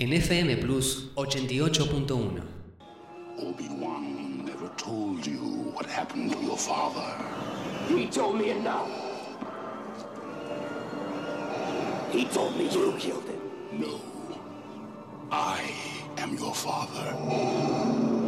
[0.00, 2.40] En FM Plus 88.1.
[3.38, 7.22] Obi-Wan never told you what happened to your father.
[7.86, 8.88] He told me enough.
[12.10, 13.40] He told me you killed him.
[13.78, 14.00] No.
[15.30, 15.70] I
[16.16, 18.19] am your father.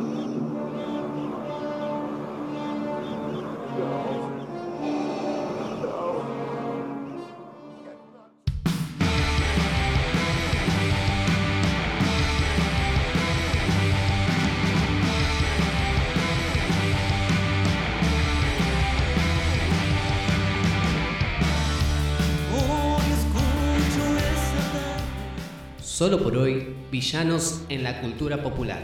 [26.02, 28.80] Solo por hoy, villanos en la cultura popular.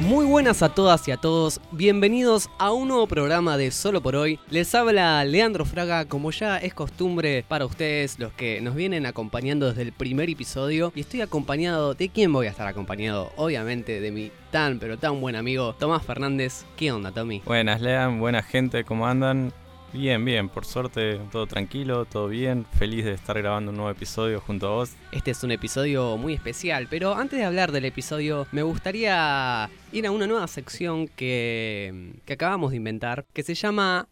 [0.00, 4.14] Muy buenas a todas y a todos, bienvenidos a un nuevo programa de Solo por
[4.14, 4.38] hoy.
[4.50, 9.68] Les habla Leandro Fraga, como ya es costumbre para ustedes, los que nos vienen acompañando
[9.68, 10.92] desde el primer episodio.
[10.94, 13.32] Y estoy acompañado, ¿de quién voy a estar acompañado?
[13.36, 16.66] Obviamente de mi tan pero tan buen amigo Tomás Fernández.
[16.76, 17.40] ¿Qué onda, Tommy?
[17.46, 19.50] Buenas, Lean, buena gente, ¿cómo andan?
[19.92, 24.38] Bien, bien, por suerte todo tranquilo, todo bien, feliz de estar grabando un nuevo episodio
[24.38, 24.90] junto a vos.
[25.12, 30.06] Este es un episodio muy especial, pero antes de hablar del episodio, me gustaría ir
[30.06, 34.08] a una nueva sección que, que acabamos de inventar, que se llama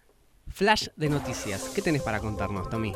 [0.50, 1.72] Flash de Noticias.
[1.74, 2.94] ¿Qué tenés para contarnos, Tommy?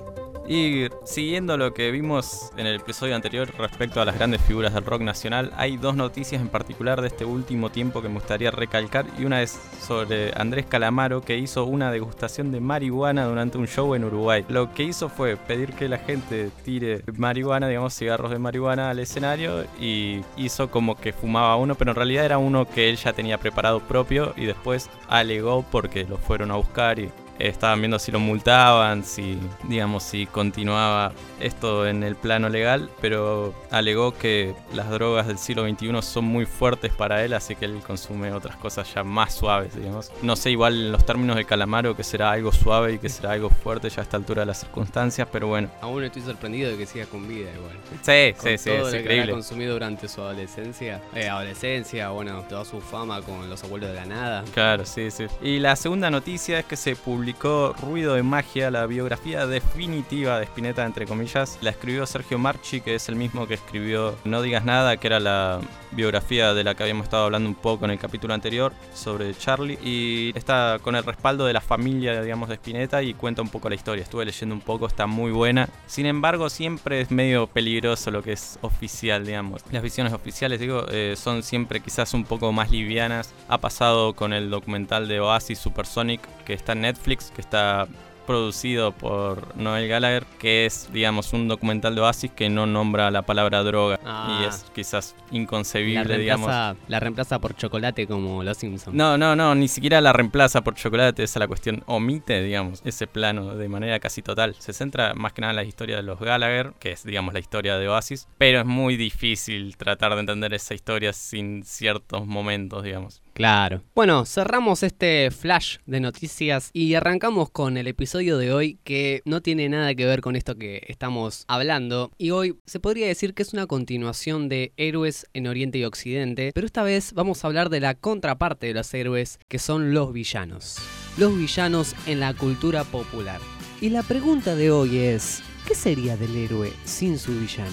[0.48, 4.84] Y siguiendo lo que vimos en el episodio anterior respecto a las grandes figuras del
[4.84, 9.06] rock nacional, hay dos noticias en particular de este último tiempo que me gustaría recalcar
[9.16, 13.94] y una es sobre Andrés Calamaro que hizo una degustación de marihuana durante un show
[13.94, 14.44] en Uruguay.
[14.48, 18.98] Lo que hizo fue pedir que la gente tire marihuana, digamos cigarros de marihuana al
[18.98, 23.12] escenario y hizo como que fumaba uno, pero en realidad era uno que él ya
[23.12, 28.12] tenía preparado propio y después alegó porque lo fueron a buscar y estaban viendo si
[28.12, 34.90] lo multaban, si, digamos, si continuaba esto en el plano legal, pero alegó que las
[34.90, 38.92] drogas del siglo XXI son muy fuertes para él, así que él consume otras cosas
[38.94, 40.12] ya más suaves, digamos.
[40.22, 43.32] No sé igual en los términos de Calamaro que será algo suave y que será
[43.32, 45.70] algo fuerte ya a esta altura de las circunstancias, pero bueno.
[45.80, 47.76] Aún estoy sorprendido de que siga con vida igual.
[48.02, 49.32] Sí, Con sí, sí, todo es lo que increíble.
[49.32, 54.04] consumido durante su adolescencia, eh, adolescencia, bueno, toda su fama con los abuelos de la
[54.06, 54.44] nada.
[54.52, 55.26] Claro, sí, sí.
[55.42, 60.44] Y la segunda noticia es que se publicó Ruido de Magia, la biografía definitiva de
[60.44, 61.58] Spinetta, entre comillas.
[61.60, 65.20] La escribió Sergio Marchi, que es el mismo que escribió No digas nada, que era
[65.20, 65.60] la
[65.92, 69.78] biografía de la que habíamos estado hablando un poco en el capítulo anterior sobre Charlie.
[69.82, 73.68] Y está con el respaldo de la familia, digamos, de Spinetta y cuenta un poco
[73.68, 74.02] la historia.
[74.02, 75.68] Estuve leyendo un poco, está muy buena.
[75.86, 79.62] Sin embargo, siempre es medio peligroso lo que es oficial, digamos.
[79.70, 83.34] Las visiones oficiales, digo, eh, son siempre quizás un poco más livianas.
[83.48, 87.86] Ha pasado con el documental de Oasis Supersonic, que está en Netflix, que está
[88.30, 93.22] producido por Noel Gallagher, que es, digamos, un documental de Oasis que no nombra la
[93.22, 93.98] palabra droga.
[94.04, 94.40] Ah.
[94.40, 96.48] Y es quizás La inconcebible, digamos.
[96.86, 98.94] la reemplaza por chocolate como los Simpsons.
[98.96, 101.82] No, no, no, ni siquiera la reemplaza por chocolate, esa es la cuestión.
[101.86, 104.54] Omite, digamos, ese plano de manera casi total.
[104.60, 107.40] Se centra más que nada en la historia de los Gallagher, que es, digamos, la
[107.40, 112.84] historia de Oasis, pero es muy difícil tratar de entender esa historia sin ciertos momentos,
[112.84, 113.22] digamos.
[113.40, 113.82] Claro.
[113.94, 119.40] Bueno, cerramos este flash de noticias y arrancamos con el episodio de hoy que no
[119.40, 122.12] tiene nada que ver con esto que estamos hablando.
[122.18, 126.50] Y hoy se podría decir que es una continuación de Héroes en Oriente y Occidente,
[126.54, 130.12] pero esta vez vamos a hablar de la contraparte de los héroes, que son los
[130.12, 130.76] villanos.
[131.16, 133.40] Los villanos en la cultura popular.
[133.80, 137.70] Y la pregunta de hoy es, ¿qué sería del héroe sin su villano?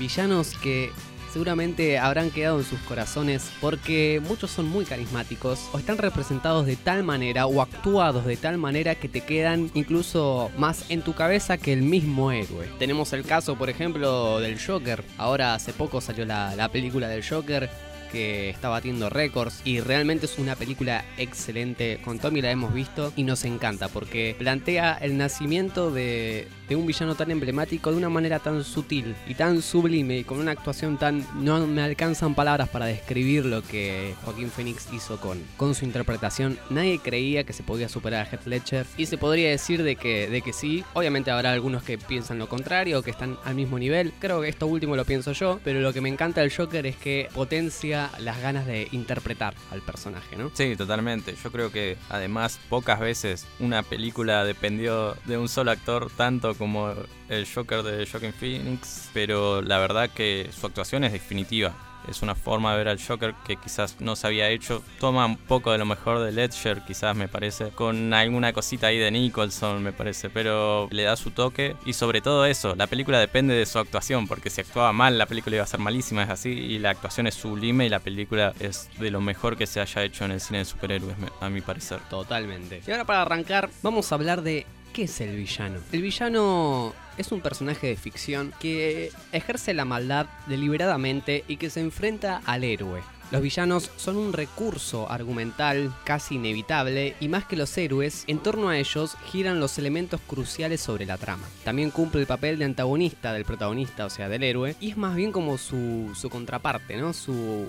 [0.00, 0.90] Villanos que
[1.36, 6.76] seguramente habrán quedado en sus corazones porque muchos son muy carismáticos o están representados de
[6.76, 11.58] tal manera o actuados de tal manera que te quedan incluso más en tu cabeza
[11.58, 12.70] que el mismo héroe.
[12.78, 15.04] Tenemos el caso, por ejemplo, del Joker.
[15.18, 17.68] Ahora hace poco salió la, la película del Joker
[18.06, 22.00] que está batiendo récords y realmente es una película excelente.
[22.04, 26.86] Con Tommy la hemos visto y nos encanta porque plantea el nacimiento de, de un
[26.86, 30.98] villano tan emblemático de una manera tan sutil y tan sublime y con una actuación
[30.98, 31.26] tan...
[31.34, 36.58] No me alcanzan palabras para describir lo que Joaquín Phoenix hizo con, con su interpretación.
[36.70, 40.28] Nadie creía que se podía superar a Heath Ledger y se podría decir de que,
[40.28, 40.84] de que sí.
[40.94, 44.12] Obviamente habrá algunos que piensan lo contrario, que están al mismo nivel.
[44.18, 46.96] Creo que esto último lo pienso yo, pero lo que me encanta del Joker es
[46.96, 50.50] que potencia las ganas de interpretar al personaje, ¿no?
[50.54, 51.34] Sí, totalmente.
[51.42, 56.92] Yo creo que además pocas veces una película dependió de un solo actor tanto como
[57.28, 61.74] el Joker de Joaquin Phoenix, pero la verdad que su actuación es definitiva.
[62.08, 64.82] Es una forma de ver al Joker que quizás no se había hecho.
[65.00, 68.98] Toma un poco de lo mejor de Ledger, quizás me parece, con alguna cosita ahí
[68.98, 73.18] de Nicholson, me parece, pero le da su toque y sobre todo eso, la película
[73.18, 76.30] depende de su actuación, porque si actuaba mal la película iba a ser malísima, es
[76.30, 79.80] así, y la actuación es sublime y la película es de lo mejor que se
[79.80, 82.00] haya hecho en el cine de superhéroes, a mi parecer.
[82.10, 82.82] Totalmente.
[82.86, 85.78] Y ahora para arrancar, vamos a hablar de ¿qué es el villano?
[85.92, 91.80] El villano es un personaje de ficción que ejerce la maldad deliberadamente y que se
[91.80, 93.02] enfrenta al héroe.
[93.32, 98.68] Los villanos son un recurso argumental casi inevitable y más que los héroes, en torno
[98.68, 101.42] a ellos giran los elementos cruciales sobre la trama.
[101.64, 105.16] También cumple el papel de antagonista del protagonista, o sea, del héroe, y es más
[105.16, 107.12] bien como su, contraparte, ¿no?
[107.12, 107.66] Su,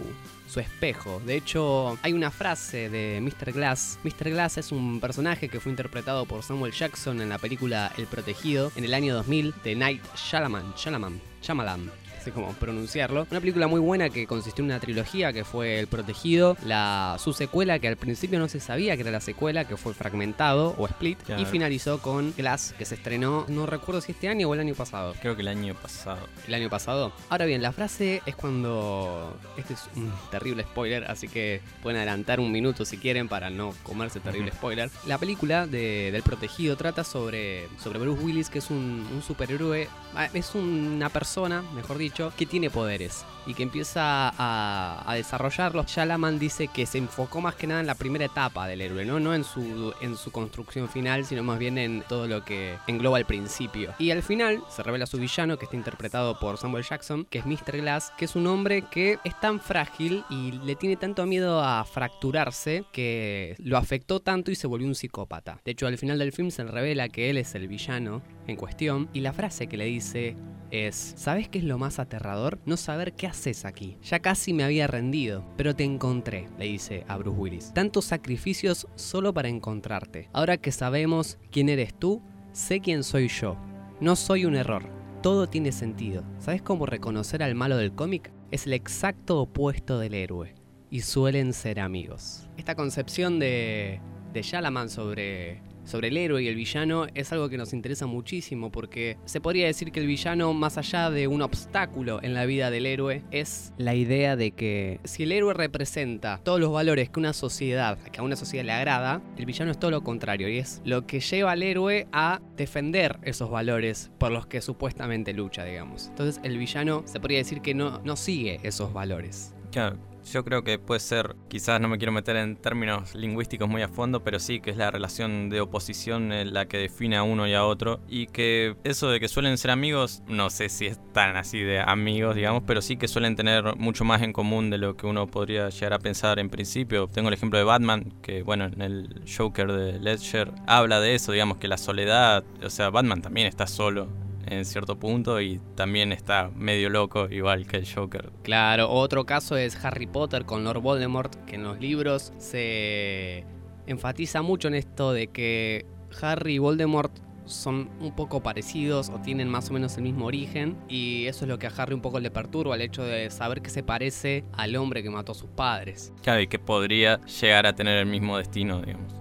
[0.59, 1.21] espejo.
[1.25, 3.51] De hecho, hay una frase de Mr.
[3.53, 3.99] Glass.
[4.03, 4.29] Mr.
[4.29, 8.71] Glass es un personaje que fue interpretado por Samuel Jackson en la película El Protegido
[8.75, 10.73] en el año 2000 de Night Shyamalan.
[10.75, 11.21] Shyamalan.
[11.41, 13.27] Shyamalan como pronunciarlo.
[13.29, 17.33] Una película muy buena que consistió en una trilogía que fue El Protegido, la su
[17.33, 20.87] secuela que al principio no se sabía que era la secuela, que fue Fragmentado o
[20.87, 24.59] Split, y finalizó con Glass, que se estrenó, no recuerdo si este año o el
[24.59, 25.13] año pasado.
[25.21, 26.19] Creo que el año pasado.
[26.47, 27.11] El año pasado.
[27.29, 29.37] Ahora bien, la frase es cuando...
[29.57, 33.73] Este es un terrible spoiler, así que pueden adelantar un minuto si quieren para no
[33.83, 34.89] comerse terrible spoiler.
[35.05, 39.87] La película de, del Protegido trata sobre, sobre Bruce Willis, que es un, un superhéroe,
[40.15, 45.85] ah, es una persona, mejor dicho, que tiene poderes y que empieza a, a desarrollarlos.
[45.87, 49.33] Shalaman dice que se enfocó más que nada en la primera etapa del héroe, ¿no?
[49.33, 53.25] en su, en su construcción final, sino más bien en todo lo que engloba el
[53.25, 53.93] principio.
[53.99, 57.45] Y al final se revela su villano, que está interpretado por Samuel Jackson, que es
[57.45, 57.77] Mr.
[57.77, 61.83] Glass, que es un hombre que es tan frágil y le tiene tanto miedo a
[61.85, 65.61] fracturarse que lo afectó tanto y se volvió un psicópata.
[65.63, 69.09] De hecho, al final del film se revela que él es el villano en cuestión
[69.13, 70.35] y la frase que le dice
[70.71, 72.59] es, ¿sabes qué es lo más aterrador?
[72.65, 73.97] No saber qué haces aquí.
[74.03, 77.73] Ya casi me había rendido, pero te encontré, le dice a Bruce Willis.
[77.73, 80.29] Tantos sacrificios solo para encontrarte.
[80.33, 82.21] Ahora que sabemos quién eres tú,
[82.51, 83.57] sé quién soy yo.
[83.99, 84.83] No soy un error.
[85.21, 86.23] Todo tiene sentido.
[86.39, 88.31] ¿Sabes cómo reconocer al malo del cómic?
[88.51, 90.53] Es el exacto opuesto del héroe.
[90.89, 92.47] Y suelen ser amigos.
[92.57, 93.99] Esta concepción de,
[94.33, 98.71] de Shalaman sobre sobre el héroe y el villano es algo que nos interesa muchísimo
[98.71, 102.69] porque se podría decir que el villano, más allá de un obstáculo en la vida
[102.69, 107.19] del héroe, es la idea de que si el héroe representa todos los valores que
[107.19, 110.57] una sociedad, que a una sociedad le agrada, el villano es todo lo contrario y
[110.57, 115.63] es lo que lleva al héroe a defender esos valores por los que supuestamente lucha,
[115.63, 116.07] digamos.
[116.07, 119.53] Entonces el villano se podría decir que no, no sigue esos valores.
[119.71, 119.97] Claro,
[120.31, 123.87] yo creo que puede ser, quizás no me quiero meter en términos lingüísticos muy a
[123.87, 127.53] fondo, pero sí que es la relación de oposición la que define a uno y
[127.53, 128.01] a otro.
[128.07, 131.79] Y que eso de que suelen ser amigos, no sé si es tan así de
[131.79, 135.27] amigos, digamos, pero sí que suelen tener mucho más en común de lo que uno
[135.27, 137.07] podría llegar a pensar en principio.
[137.07, 141.31] Tengo el ejemplo de Batman, que bueno, en el Joker de Ledger habla de eso,
[141.31, 146.11] digamos, que la soledad, o sea, Batman también está solo en cierto punto y también
[146.11, 148.31] está medio loco igual que el Joker.
[148.43, 153.45] Claro, otro caso es Harry Potter con Lord Voldemort, que en los libros se
[153.85, 155.85] enfatiza mucho en esto de que
[156.21, 157.11] Harry y Voldemort
[157.45, 161.49] son un poco parecidos o tienen más o menos el mismo origen y eso es
[161.49, 164.43] lo que a Harry un poco le perturba, el hecho de saber que se parece
[164.53, 166.13] al hombre que mató a sus padres.
[166.23, 169.13] Claro, y que podría llegar a tener el mismo destino, digamos.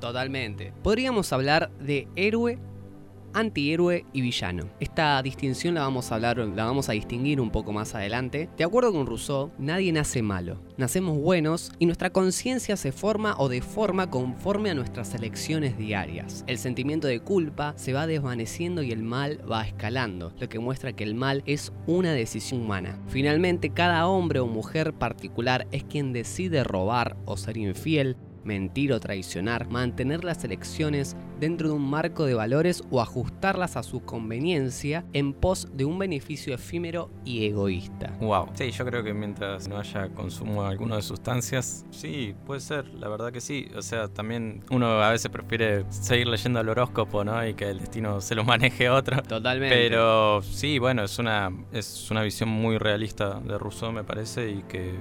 [0.00, 0.72] Totalmente.
[0.82, 2.58] Podríamos hablar de héroe
[3.34, 4.70] antihéroe y villano.
[4.80, 8.48] Esta distinción la vamos a hablar, la vamos a distinguir un poco más adelante.
[8.56, 10.60] De acuerdo con Rousseau, nadie nace malo.
[10.76, 16.44] Nacemos buenos y nuestra conciencia se forma o deforma conforme a nuestras elecciones diarias.
[16.46, 20.94] El sentimiento de culpa se va desvaneciendo y el mal va escalando, lo que muestra
[20.94, 22.98] que el mal es una decisión humana.
[23.08, 29.00] Finalmente, cada hombre o mujer particular es quien decide robar o ser infiel, mentir o
[29.00, 35.04] traicionar, mantener las elecciones dentro de un marco de valores o ajustarlas a su conveniencia
[35.12, 38.16] en pos de un beneficio efímero y egoísta.
[38.20, 38.50] Wow.
[38.54, 42.86] Sí, yo creo que mientras no haya consumo de alguna de sustancias, sí, puede ser,
[42.94, 43.68] la verdad que sí.
[43.76, 47.46] O sea, también uno a veces prefiere seguir leyendo el horóscopo, ¿no?
[47.46, 49.22] Y que el destino se lo maneje otro.
[49.22, 49.74] Totalmente.
[49.74, 54.62] Pero sí, bueno, es una, es una visión muy realista de Rousseau, me parece, y
[54.62, 54.94] que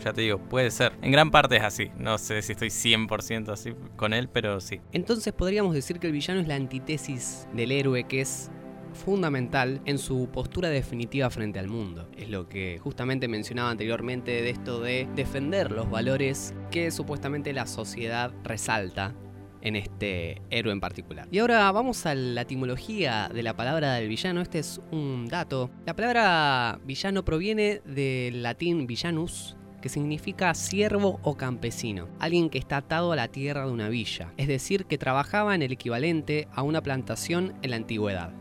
[0.00, 0.92] ya te digo, puede ser.
[1.02, 1.90] En gran parte es así.
[1.98, 4.80] No sé si estoy 100% así con él, pero sí.
[4.92, 8.50] Entonces podríamos decir que el villano es la antítesis del héroe que es
[8.92, 12.08] fundamental en su postura definitiva frente al mundo.
[12.16, 17.66] Es lo que justamente mencionaba anteriormente de esto de defender los valores que supuestamente la
[17.66, 19.14] sociedad resalta
[19.62, 21.28] en este héroe en particular.
[21.30, 24.40] Y ahora vamos a la etimología de la palabra del villano.
[24.40, 25.70] Este es un dato.
[25.86, 32.78] La palabra villano proviene del latín villanus, que significa siervo o campesino, alguien que está
[32.78, 36.62] atado a la tierra de una villa, es decir, que trabajaba en el equivalente a
[36.62, 38.32] una plantación en la antigüedad.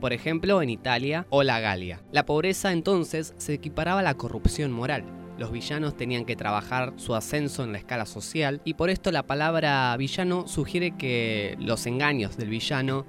[0.00, 2.00] Por ejemplo, en Italia o la Galia.
[2.10, 5.04] La pobreza entonces se equiparaba a la corrupción moral.
[5.38, 9.26] Los villanos tenían que trabajar su ascenso en la escala social y por esto la
[9.26, 13.06] palabra villano sugiere que los engaños del villano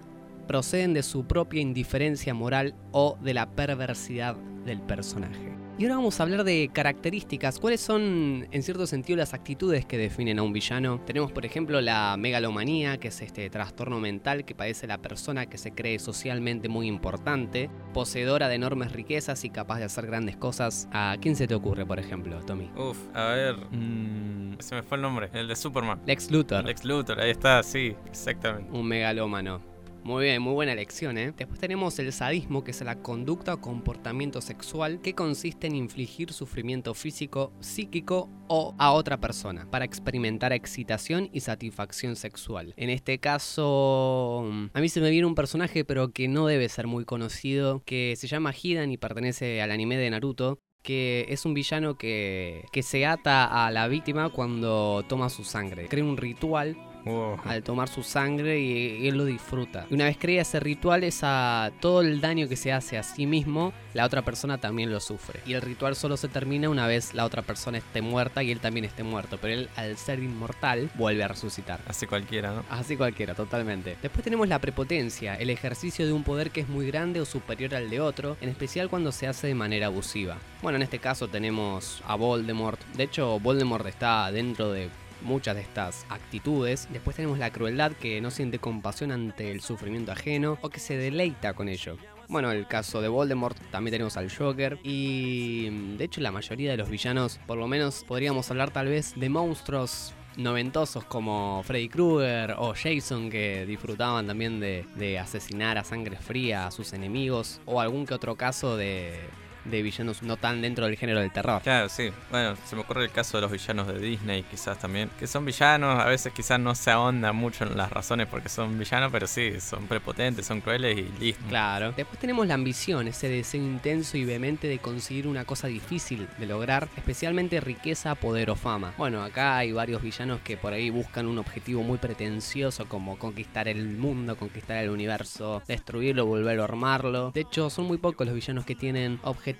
[0.48, 4.36] proceden de su propia indiferencia moral o de la perversidad
[4.66, 5.61] del personaje.
[5.82, 7.60] Y ahora vamos a hablar de características.
[7.60, 11.02] ¿Cuáles son, en cierto sentido, las actitudes que definen a un villano?
[11.08, 15.58] Tenemos, por ejemplo, la megalomanía, que es este trastorno mental que padece la persona que
[15.58, 20.88] se cree socialmente muy importante, poseedora de enormes riquezas y capaz de hacer grandes cosas.
[20.92, 22.70] ¿A quién se te ocurre, por ejemplo, Tommy?
[22.78, 23.56] Uf, a ver.
[23.72, 25.32] mm, se me fue el nombre.
[25.34, 26.00] El de Superman.
[26.06, 26.64] Lex Luthor.
[26.64, 28.72] Lex Luthor, ahí está, sí, exactamente.
[28.72, 29.71] Un megalómano.
[30.04, 31.32] Muy bien, muy buena elección, ¿eh?
[31.38, 36.34] Después tenemos el sadismo, que es la conducta o comportamiento sexual que consiste en infligir
[36.34, 42.74] sufrimiento físico, psíquico o a otra persona para experimentar excitación y satisfacción sexual.
[42.78, 46.68] En este caso, mm, a mí se me viene un personaje, pero que no debe
[46.68, 51.46] ser muy conocido, que se llama Hidan y pertenece al anime de Naruto, que es
[51.46, 55.88] un villano que, que se ata a la víctima cuando toma su sangre.
[55.88, 57.40] Crea un ritual Wow.
[57.46, 59.86] al tomar su sangre y, y él lo disfruta.
[59.90, 63.26] Y una vez crea ese ritual, esa, todo el daño que se hace a sí
[63.26, 65.42] mismo, la otra persona también lo sufre.
[65.46, 68.60] Y el ritual solo se termina una vez la otra persona esté muerta y él
[68.60, 69.38] también esté muerto.
[69.42, 71.80] Pero él, al ser inmortal, vuelve a resucitar.
[71.88, 72.64] Así cualquiera, ¿no?
[72.70, 73.98] Así cualquiera, totalmente.
[74.02, 77.76] Después tenemos la prepotencia, el ejercicio de un poder que es muy grande o superior
[77.76, 80.38] al de otro, en especial cuando se hace de manera abusiva.
[80.62, 82.80] Bueno, en este caso tenemos a Voldemort.
[82.96, 84.90] De hecho, Voldemort está dentro de
[85.22, 86.88] muchas de estas actitudes.
[86.92, 90.98] Después tenemos la crueldad que no siente compasión ante el sufrimiento ajeno o que se
[90.98, 91.98] deleita con ello.
[92.28, 96.72] Bueno, el caso de Voldemort, también tenemos al Joker y mm, de hecho la mayoría
[96.72, 101.90] de los villanos, por lo menos podríamos hablar tal vez de monstruos noventosos como Freddy
[101.90, 107.60] Krueger o Jason que disfrutaban también de, de asesinar a sangre fría a sus enemigos
[107.66, 109.20] o algún que otro caso de,
[109.66, 111.62] de villanos no tan dentro del género del terror.
[111.62, 112.12] Claro, sí.
[112.30, 115.10] Bueno, se me ocurre el caso de los villanos de Disney, quizás también.
[115.20, 118.78] Que son villanos, a veces quizás no se ahonda mucho en las razones porque son
[118.78, 121.44] villanos, pero sí, son prepotentes, son crueles y listo.
[121.48, 121.94] Claro.
[121.96, 126.46] Después tenemos la ambición, ese deseo intenso y vehemente de conseguir una cosa difícil de
[126.46, 128.94] lograr, especialmente riqueza, poder o fama.
[128.98, 133.68] Bueno, acá hay varios villanos que por ahí buscan un objetivo muy pretencioso como conquistar
[133.68, 137.32] el mundo, conquistar el universo, destruirlo, volver a armarlo.
[137.32, 139.51] De hecho, son muy pocos los villanos que tienen objetivos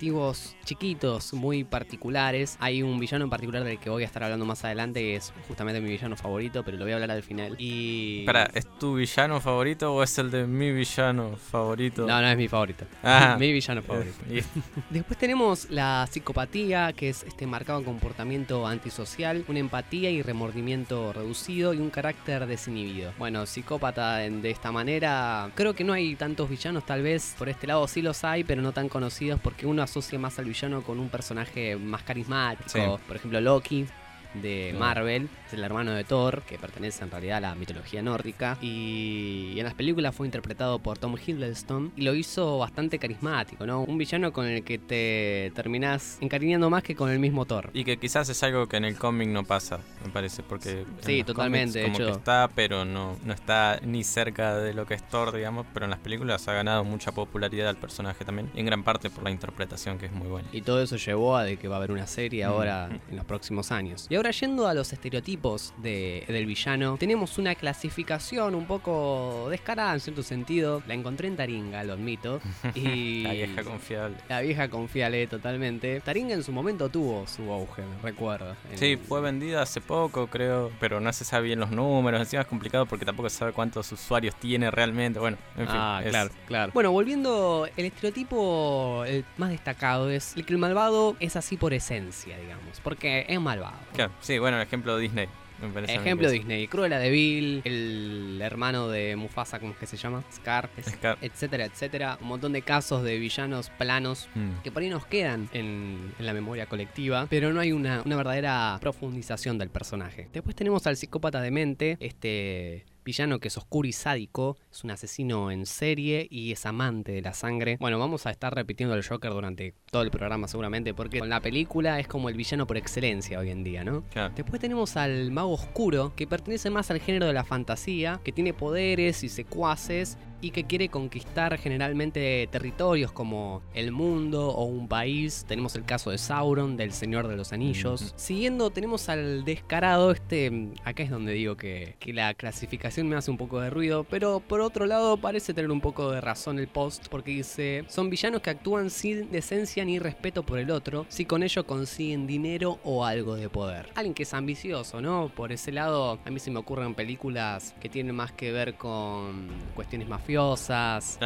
[0.66, 2.58] chiquitos, muy particulares.
[2.60, 5.34] Hay un villano en particular del que voy a estar hablando más adelante, que es
[5.48, 7.56] justamente mi villano favorito, pero lo voy a hablar al final.
[7.58, 8.26] Y...
[8.26, 12.06] Para, ¿es tu villano favorito o es el de mi villano favorito?
[12.06, 12.86] No, no es mi favorito.
[13.04, 13.38] Ah.
[13.40, 14.18] mi villano favorito.
[14.90, 21.74] Después tenemos la psicopatía, que es este marcado comportamiento antisocial, una empatía y remordimiento reducido
[21.74, 23.14] y un carácter desinhibido.
[23.18, 27.68] Bueno, psicópata de esta manera, creo que no hay tantos villanos, tal vez por este
[27.68, 31.00] lado sí los hay, pero no tan conocidos porque uno asocia más al villano con
[31.00, 32.70] un personaje más carismático.
[32.70, 32.80] Sí.
[33.08, 33.88] Por ejemplo, Loki
[34.34, 34.76] de.
[34.78, 38.58] Marvel, es el hermano de Thor, que pertenece en realidad a la mitología nórdica.
[38.62, 43.82] Y en las películas fue interpretado por Tom Hiddleston y lo hizo bastante carismático, ¿no?
[43.82, 47.70] Un villano con el que te terminás encariñando más que con el mismo Thor.
[47.74, 51.24] Y que quizás es algo que en el cómic no pasa, me parece, porque Sí,
[51.24, 52.06] totalmente, de como hecho.
[52.08, 55.86] que está, pero no, no está ni cerca de lo que es Thor, digamos, pero
[55.86, 59.24] en las películas ha ganado mucha popularidad al personaje también, y en gran parte por
[59.24, 60.48] la interpretación que es muy buena.
[60.52, 63.12] Y todo eso llevó a de que va a haber una serie ahora Mm.
[63.12, 64.08] en los próximos años.
[64.10, 69.94] Y ahora yendo a los estereotipos de- del villano, tenemos una clasificación un poco descarada
[69.96, 70.84] en cierto sentido.
[70.88, 72.40] La encontré en Taringa, lo admito.
[72.76, 74.18] Y La vieja confiable.
[74.30, 76.02] La vieja confiable totalmente.
[76.02, 78.56] Taringa en su momento tuvo su auge, recuerdo.
[78.72, 82.20] En- Sí, fue vendida hace poco, creo, pero no se sabe bien los números.
[82.22, 85.20] Encima es complicado porque tampoco se sabe cuántos usuarios tiene realmente.
[85.20, 85.76] Bueno, en fin.
[85.78, 86.72] Ah, es- claro, claro.
[86.76, 91.74] Bueno, volviendo, el estereotipo el más destacado es el que el malvado es así por
[91.74, 93.78] esencia, digamos, porque es malvado.
[93.94, 95.28] claro, sí, bueno, el ejemplo de Disney.
[95.62, 99.78] me parece a mí Ejemplo Disney, Cruella de Vil, el hermano de Mufasa, ¿cómo es
[99.78, 100.24] que se llama?
[100.34, 101.18] Scar, Scar.
[101.22, 102.18] etcétera, etcétera.
[102.22, 104.62] Un montón de casos de villanos planos Mm.
[104.64, 108.16] que por ahí nos quedan en, en la memoria colectiva, pero no hay una, una
[108.16, 110.28] verdadera profundización del personaje.
[110.34, 115.52] Después tenemos al psicópata demente, este villano que es oscuro y sádico, es un asesino
[115.52, 117.78] en serie y es amante de la sangre.
[117.80, 121.42] Bueno, vamos a estar repitiendo el Joker durante todo el programa seguramente, porque con la
[121.42, 124.04] película es como el villano por excelencia hoy en día, ¿no?
[124.12, 124.34] Claro.
[124.36, 128.54] Después tenemos al mago oscuro, que pertenece más al género de la fantasía, que tiene
[128.54, 135.46] poderes y secuaces y que quiere conquistar generalmente territorios como el mundo o un país.
[135.48, 138.14] Tenemos el caso de Sauron, del Señor de los Anillos.
[138.16, 143.32] Siguiendo tenemos al descarado, este, acá es donde digo que, que la clasificación me hace
[143.32, 146.68] un poco de ruido, pero por otro lado parece tener un poco de razón el
[146.68, 151.26] post, porque dice, son villanos que actúan sin decencia ni respeto por el otro, si
[151.26, 153.90] con ello consiguen dinero o algo de poder.
[153.96, 155.32] Alguien que es ambicioso, ¿no?
[155.36, 159.50] Por ese lado, a mí se me ocurren películas que tienen más que ver con
[159.76, 161.20] cuestiones mafiosas,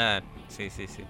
[0.48, 1.04] sí, sí, sí.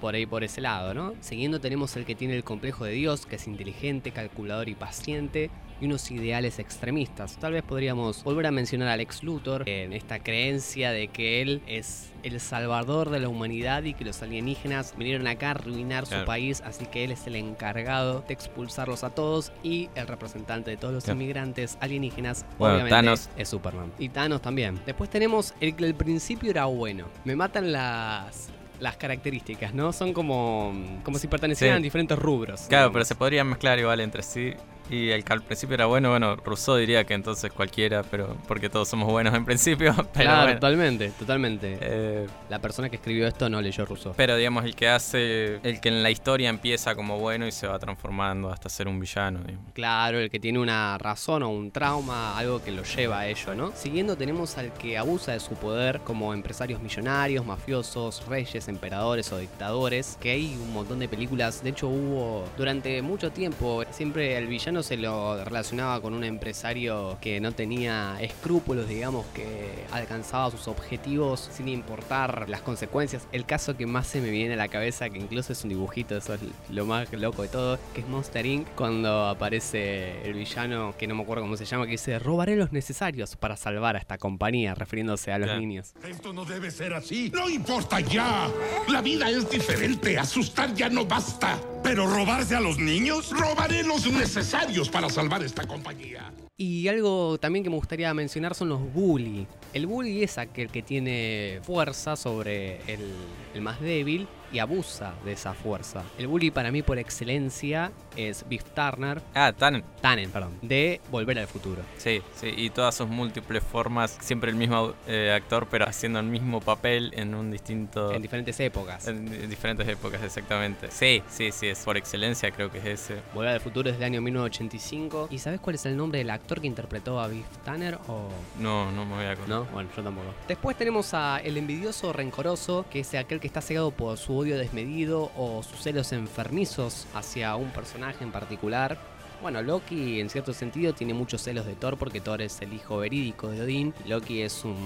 [0.00, 1.14] por ahí por ese lado, ¿no?
[1.20, 5.50] Siguiendo tenemos el que tiene el complejo de Dios, que es inteligente, calculador y paciente,
[5.80, 7.36] y unos ideales extremistas.
[7.38, 11.62] Tal vez podríamos volver a mencionar al ex Luthor en esta creencia de que él
[11.66, 16.24] es el salvador de la humanidad y que los alienígenas vinieron acá a arruinar su
[16.24, 20.76] país, así que él es el encargado de expulsarlos a todos y el representante de
[20.78, 21.20] todos los Claro.
[21.20, 23.28] inmigrantes alienígenas, Bueno, obviamente, Thanos.
[23.36, 23.92] es Superman.
[23.98, 24.80] Y Thanos también.
[24.86, 27.06] Después tenemos el que al principio era bueno.
[27.24, 28.48] Me matan las
[28.80, 29.92] las características, ¿no?
[29.92, 31.80] Son como como si pertenecieran Sí.
[31.80, 32.62] a diferentes rubros.
[32.62, 32.92] Claro, digamos.
[32.94, 34.52] pero se podrían mezclar igual entre sí.
[34.90, 38.68] Y el que al principio era bueno, bueno, Rousseau diría que entonces cualquiera, pero porque
[38.68, 39.94] todos somos buenos en principio.
[39.96, 40.54] Pero Claro, bueno.
[40.60, 41.78] totalmente, totalmente.
[41.80, 44.12] Eh, La persona que escribió esto no leyó Rousseau.
[44.16, 47.66] pero digamos, el que hace, el que en la historia empieza como bueno y se
[47.66, 49.40] va transformando hasta ser un villano.
[49.44, 49.72] digamos.
[49.72, 53.54] Claro, el que tiene una razón o un trauma, algo que lo lleva a ello,
[53.54, 53.72] ¿no?
[53.74, 59.38] Siguiendo tenemos al que abusa de su poder como empresarios millonarios, mafiosos, reyes, emperadores o
[59.38, 64.46] dictadores, que hay un montón de películas, de hecho hubo durante mucho tiempo, siempre el
[64.46, 70.68] villano se lo relacionaba con un empresario que no tenía escrúpulos, digamos, que alcanzaba sus
[70.68, 73.26] objetivos sin importar las consecuencias.
[73.32, 76.16] El caso que más se me viene a la cabeza, que incluso es un dibujito,
[76.16, 76.40] eso es
[76.70, 78.68] lo más loco de todo, que es Monster Inc.
[78.74, 82.72] cuando aparece el villano, que no me acuerdo cómo se llama, que dice, robaré los
[82.72, 85.94] necesarios para salvar a esta compañía, refiriéndose a los niños.
[86.08, 87.30] Esto no debe ser así.
[87.34, 88.48] No importa ya.
[88.88, 90.18] La vida es diferente.
[90.18, 91.58] Asustar ya no basta.
[91.82, 96.32] Pero robarse a los niños, robaré los necesarios para salvar esta compañía.
[96.56, 99.46] Y algo también que me gustaría mencionar son los bully.
[99.72, 105.52] El bully es aquel que tiene fuerza sobre el, más débil y abusa de esa
[105.52, 106.02] fuerza.
[106.16, 109.82] El bully para mí por excelencia es Biff Turner, Ah, tan.
[110.00, 111.82] Tannen, perdón, de Volver al Futuro.
[111.98, 116.26] Sí, sí, y todas sus múltiples formas, siempre el mismo eh, actor, pero haciendo el
[116.26, 118.12] mismo papel en un distinto.
[118.12, 119.08] En diferentes épocas.
[119.08, 120.90] en en diferentes épocas, exactamente.
[120.90, 123.16] Sí, sí, sí, es por excelencia, creo que es ese.
[123.34, 125.28] Volver al Futuro es del año 1985.
[125.30, 127.98] ¿Y sabes cuál es el nombre del actor que interpretó a Biff Tanner?
[128.08, 128.28] O
[128.60, 129.48] No, no me voy a acordar.
[129.48, 130.28] no, bueno, yo tampoco.
[130.46, 135.30] Después tenemos a el envidioso rencoroso, que es aquel que está cegado por su desmedido
[135.36, 138.98] o sus celos enfermizos hacia un personaje en particular.
[139.42, 142.98] Bueno, Loki en cierto sentido tiene muchos celos de Thor porque Thor es el hijo
[142.98, 143.94] verídico de Odín.
[144.06, 144.76] Loki es un,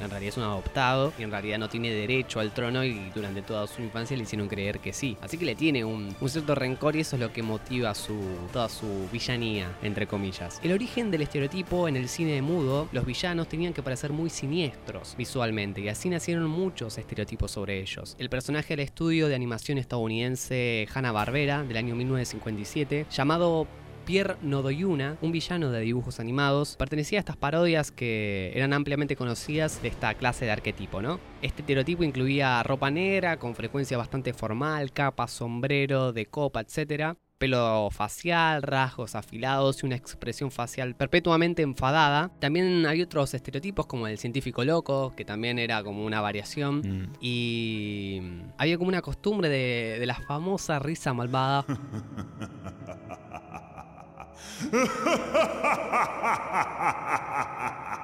[0.00, 3.42] en realidad es un adoptado y en realidad no tiene derecho al trono y durante
[3.42, 5.16] toda su infancia le hicieron creer que sí.
[5.20, 8.18] Así que le tiene un, cierto rencor y eso es lo que motiva su,
[8.52, 10.60] toda su villanía, entre comillas.
[10.62, 15.14] El origen del estereotipo en el cine mudo, los villanos tenían que parecer muy siniestros
[15.16, 18.16] visualmente y así nacieron muchos estereotipos sobre ellos.
[18.18, 23.66] El personaje del estudio de animación estadounidense Hanna-Barbera del año 1957, llamado
[24.04, 29.82] Pierre Nodoyuna, un villano de dibujos animados, pertenecía a estas parodias que eran ampliamente conocidas
[29.82, 31.18] de esta clase de arquetipo, ¿no?
[31.42, 37.16] Este estereotipo incluía ropa negra, con frecuencia bastante formal, capa, sombrero, de copa, etc.
[37.38, 42.30] Pelo facial, rasgos afilados y una expresión facial perpetuamente enfadada.
[42.40, 46.78] También hay otros estereotipos como el científico loco, que también era como una variación.
[46.78, 47.12] Mm.
[47.20, 48.22] Y
[48.58, 51.64] había como una costumbre de, de la famosa risa malvada.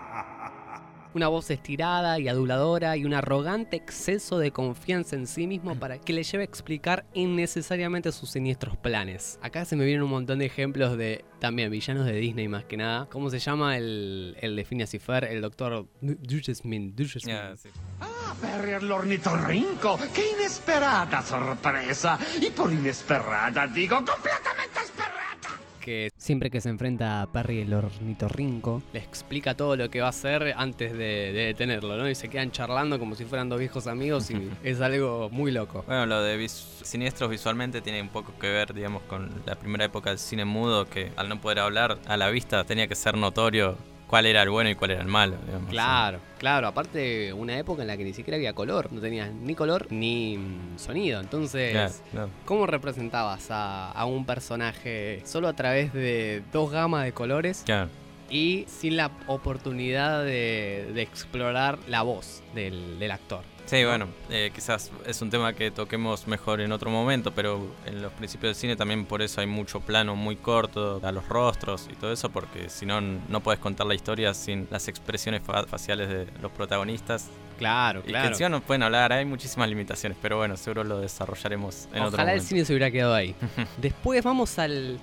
[1.13, 5.99] Una voz estirada y aduladora y un arrogante exceso de confianza en sí mismo para
[5.99, 9.37] que le lleve a explicar innecesariamente sus siniestros planes.
[9.43, 12.77] Acá se me vienen un montón de ejemplos de también villanos de Disney más que
[12.77, 13.09] nada.
[13.11, 15.25] ¿Cómo se llama el, el de Phineas y Fer?
[15.25, 16.95] El doctor Duchesmin.
[16.95, 17.35] Duchesmin.
[17.35, 17.71] Ya, sí.
[18.01, 19.99] Ah, Perry el ornitorrinco.
[20.15, 22.21] ¡Qué inesperada sorpresa!
[22.41, 25.60] Y por inesperada digo completamente esperada.
[25.81, 30.07] Que siempre que se enfrenta a Perry el ornitorrinco, le explica todo lo que va
[30.07, 32.09] a hacer antes de, de detenerlo, ¿no?
[32.09, 35.83] Y se quedan charlando como si fueran dos viejos amigos y es algo muy loco.
[35.87, 39.85] Bueno, lo de vis- siniestros visualmente tiene un poco que ver, digamos, con la primera
[39.87, 43.17] época del cine mudo, que al no poder hablar a la vista tenía que ser
[43.17, 43.77] notorio
[44.11, 45.37] cuál era el bueno y cuál era el malo.
[45.47, 45.71] Digamos.
[45.71, 46.67] Claro, claro.
[46.67, 48.93] Aparte, una época en la que ni siquiera había color.
[48.93, 51.21] No tenías ni color ni mm, sonido.
[51.21, 52.29] Entonces, Claro.
[52.45, 57.89] ¿cómo representabas a, a un personaje solo a través de dos gamas de colores Claro.
[58.29, 63.43] y sin la oportunidad de, de explorar la voz del, del actor?
[63.71, 68.03] Sí, bueno, eh, quizás es un tema que toquemos mejor en otro momento, pero en
[68.03, 71.89] los principios del cine también por eso hay mucho plano muy corto a los rostros
[71.89, 75.65] y todo eso, porque si no, no puedes contar la historia sin las expresiones fa-
[75.67, 77.29] faciales de los protagonistas.
[77.59, 78.29] Claro, Y que claro.
[78.29, 82.33] encima no pueden hablar, hay muchísimas limitaciones, pero bueno, seguro lo desarrollaremos en otro Ojalá
[82.33, 82.49] el momento.
[82.49, 83.37] cine se hubiera quedado ahí.
[83.77, 84.99] Después vamos al,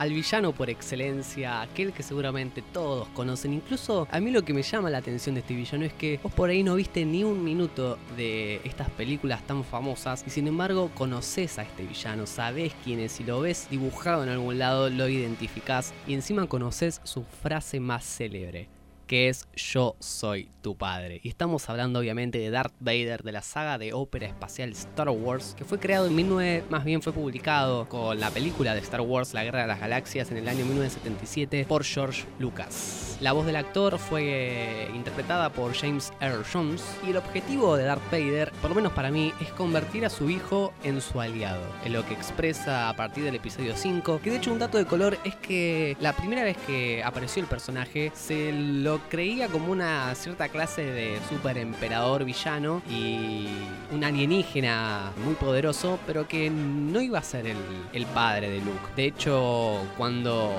[0.00, 3.52] al villano por excelencia, aquel que seguramente todos conocen.
[3.52, 6.32] Incluso a mí lo que me llama la atención de este villano es que vos
[6.32, 10.90] por ahí no viste ni un minuto de estas películas tan famosas y sin embargo
[10.94, 15.06] conoces a este villano, sabés quién es, si lo ves dibujado en algún lado lo
[15.06, 18.79] identificás y encima conoces su frase más célebre
[19.10, 21.20] que es Yo soy tu padre.
[21.24, 25.56] Y estamos hablando obviamente de Darth Vader de la saga de ópera espacial Star Wars,
[25.58, 29.34] que fue creado en 19, más bien fue publicado con la película de Star Wars
[29.34, 33.16] La Guerra de las Galaxias en el año 1977 por George Lucas.
[33.20, 38.10] La voz del actor fue interpretada por James Earl Jones y el objetivo de Darth
[38.12, 41.94] Vader, por lo menos para mí, es convertir a su hijo en su aliado, en
[41.94, 45.18] lo que expresa a partir del episodio 5, que de hecho un dato de color
[45.24, 50.48] es que la primera vez que apareció el personaje se lo creía como una cierta
[50.48, 53.48] clase de super emperador villano y
[53.92, 58.88] un alienígena muy poderoso, pero que no iba a ser el, padre de Luke.
[58.96, 60.52] De hecho, cuando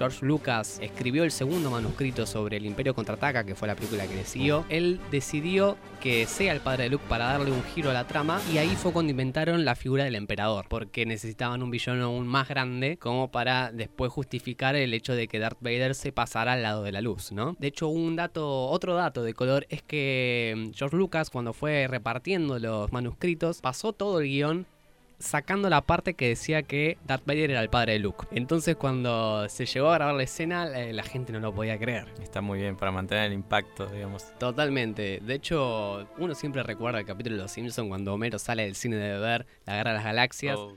[0.00, 4.14] George Lucas escribió el segundo manuscrito sobre el Imperio Contraataca, que fue la película que
[4.14, 8.06] le él decidió que sea el padre de Luke para darle un giro a la
[8.06, 12.26] trama y ahí fue cuando inventaron la figura del emperador, porque necesitaban un villano aún
[12.26, 16.62] más grande como para después justificar el hecho de que Darth Vader se pasara al
[16.62, 17.54] lado de la luz, ¿no?
[17.58, 21.86] De hecho, un dato, otro dato de color es que mm, George Lucas cuando fue
[21.88, 24.66] repartiendo los manuscritos pasó todo el guion
[25.20, 28.26] sacando la parte que decía que Darth Vader era el padre de Luke.
[28.32, 32.12] Entonces cuando se llegó a grabar la escena, la, la gente no lo podía creer.
[32.20, 34.36] Está muy bien para mantener el impacto, digamos.
[34.38, 35.20] Totalmente.
[35.22, 38.96] De hecho, uno siempre recuerda el capítulo de Los Simpsons cuando Homero sale del cine
[38.96, 40.56] de ver la Guerra de las Galaxias.
[40.58, 40.76] Oh,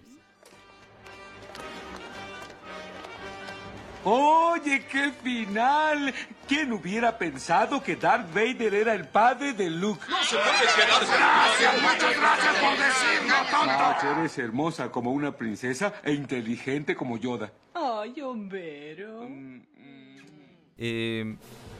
[4.06, 6.14] Oye, qué final.
[6.48, 10.02] ¿Quién hubiera pensado que Darth Vader era el padre de Luke?
[10.08, 10.42] Gracias,
[11.82, 13.66] muchas gracias por decirlo, tonto.
[13.66, 17.52] Marge, eres hermosa como una princesa e inteligente como Yoda.
[17.74, 19.28] Ay, Homero.
[20.78, 21.36] eh,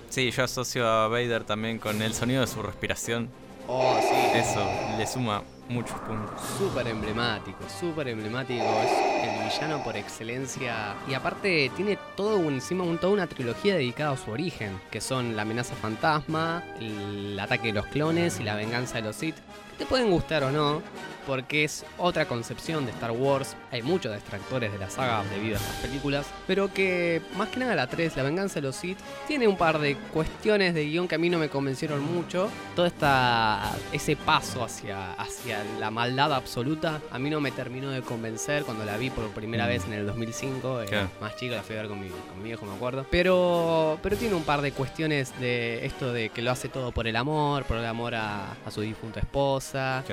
[0.10, 3.30] sí, yo asocio a Vader también con el sonido de su respiración.
[3.68, 4.38] Oh, sí.
[4.40, 4.66] Eso
[4.98, 6.40] le suma muchos puntos.
[6.58, 8.64] Súper emblemático, súper emblemático.
[8.64, 9.13] Es
[9.44, 10.96] villano por excelencia.
[11.10, 15.36] Y aparte tiene todo encima un- toda una trilogía dedicada a su origen, que son
[15.36, 19.36] la amenaza fantasma, el ataque de los clones y la venganza de los Sith.
[19.72, 20.82] Que te pueden gustar o no,
[21.26, 23.56] porque es otra concepción de Star Wars.
[23.72, 27.76] Hay muchos detractores de la saga debido a estas películas, pero que más que nada
[27.76, 31.16] la 3, la venganza de los Sith, tiene un par de cuestiones de guion que
[31.16, 32.50] a mí no me convencieron mucho.
[32.76, 38.02] Todo esta, ese paso hacia, hacia la maldad absoluta, a mí no me terminó de
[38.02, 39.68] convencer cuando la vi por primera Mm.
[39.70, 40.82] vez en el 2005.
[40.82, 41.10] Era Claro.
[41.22, 43.06] más chico, la fui a ver con mi, con mi viejo, me acuerdo.
[43.10, 47.08] Pero, pero tiene un par de cuestiones de esto de que lo hace todo por
[47.08, 50.04] el amor, por el amor a, a su difunta esposa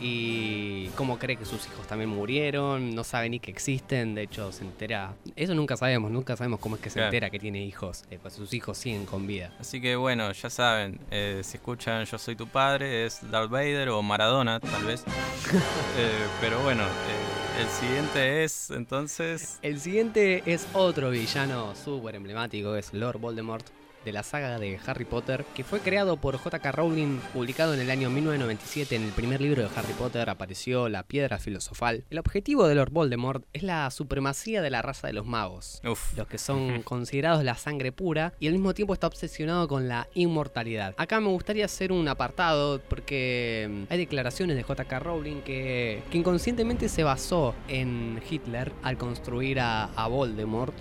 [0.00, 0.35] y
[0.96, 4.64] cómo cree que sus hijos también murieron, no sabe ni que existen, de hecho se
[4.64, 7.08] entera, eso nunca sabemos, nunca sabemos cómo es que se Claro.
[7.08, 9.52] entera que tiene hijos, eh, pues sus hijos siguen con vida.
[9.60, 13.88] Así que bueno, ya saben, eh, si escuchan Yo soy tu padre, es Darth Vader
[13.90, 15.04] o Maradona, tal vez.
[15.98, 19.58] Eh, pero bueno, eh, el siguiente es entonces.
[19.62, 23.64] El siguiente es otro villano súper emblemático, es Lord Voldemort
[24.06, 26.70] de la saga de Harry Potter, que fue creado por J.K.
[26.70, 28.94] Rowling, publicado en el año 1997.
[28.94, 32.04] En el primer libro de Harry Potter apareció la piedra filosofal.
[32.08, 35.82] El objetivo de Lord Voldemort es la supremacía de la raza de los magos.
[35.84, 39.88] Uf, los que son considerados la sangre pura y al mismo tiempo está obsesionado con
[39.88, 40.94] la inmortalidad.
[40.98, 46.18] Acá me gustaría hacer un apartado porque mm, hay declaraciones de JK Rowling que, que
[46.18, 50.74] inconscientemente se basó en Hitler al construir a, a Voldemort.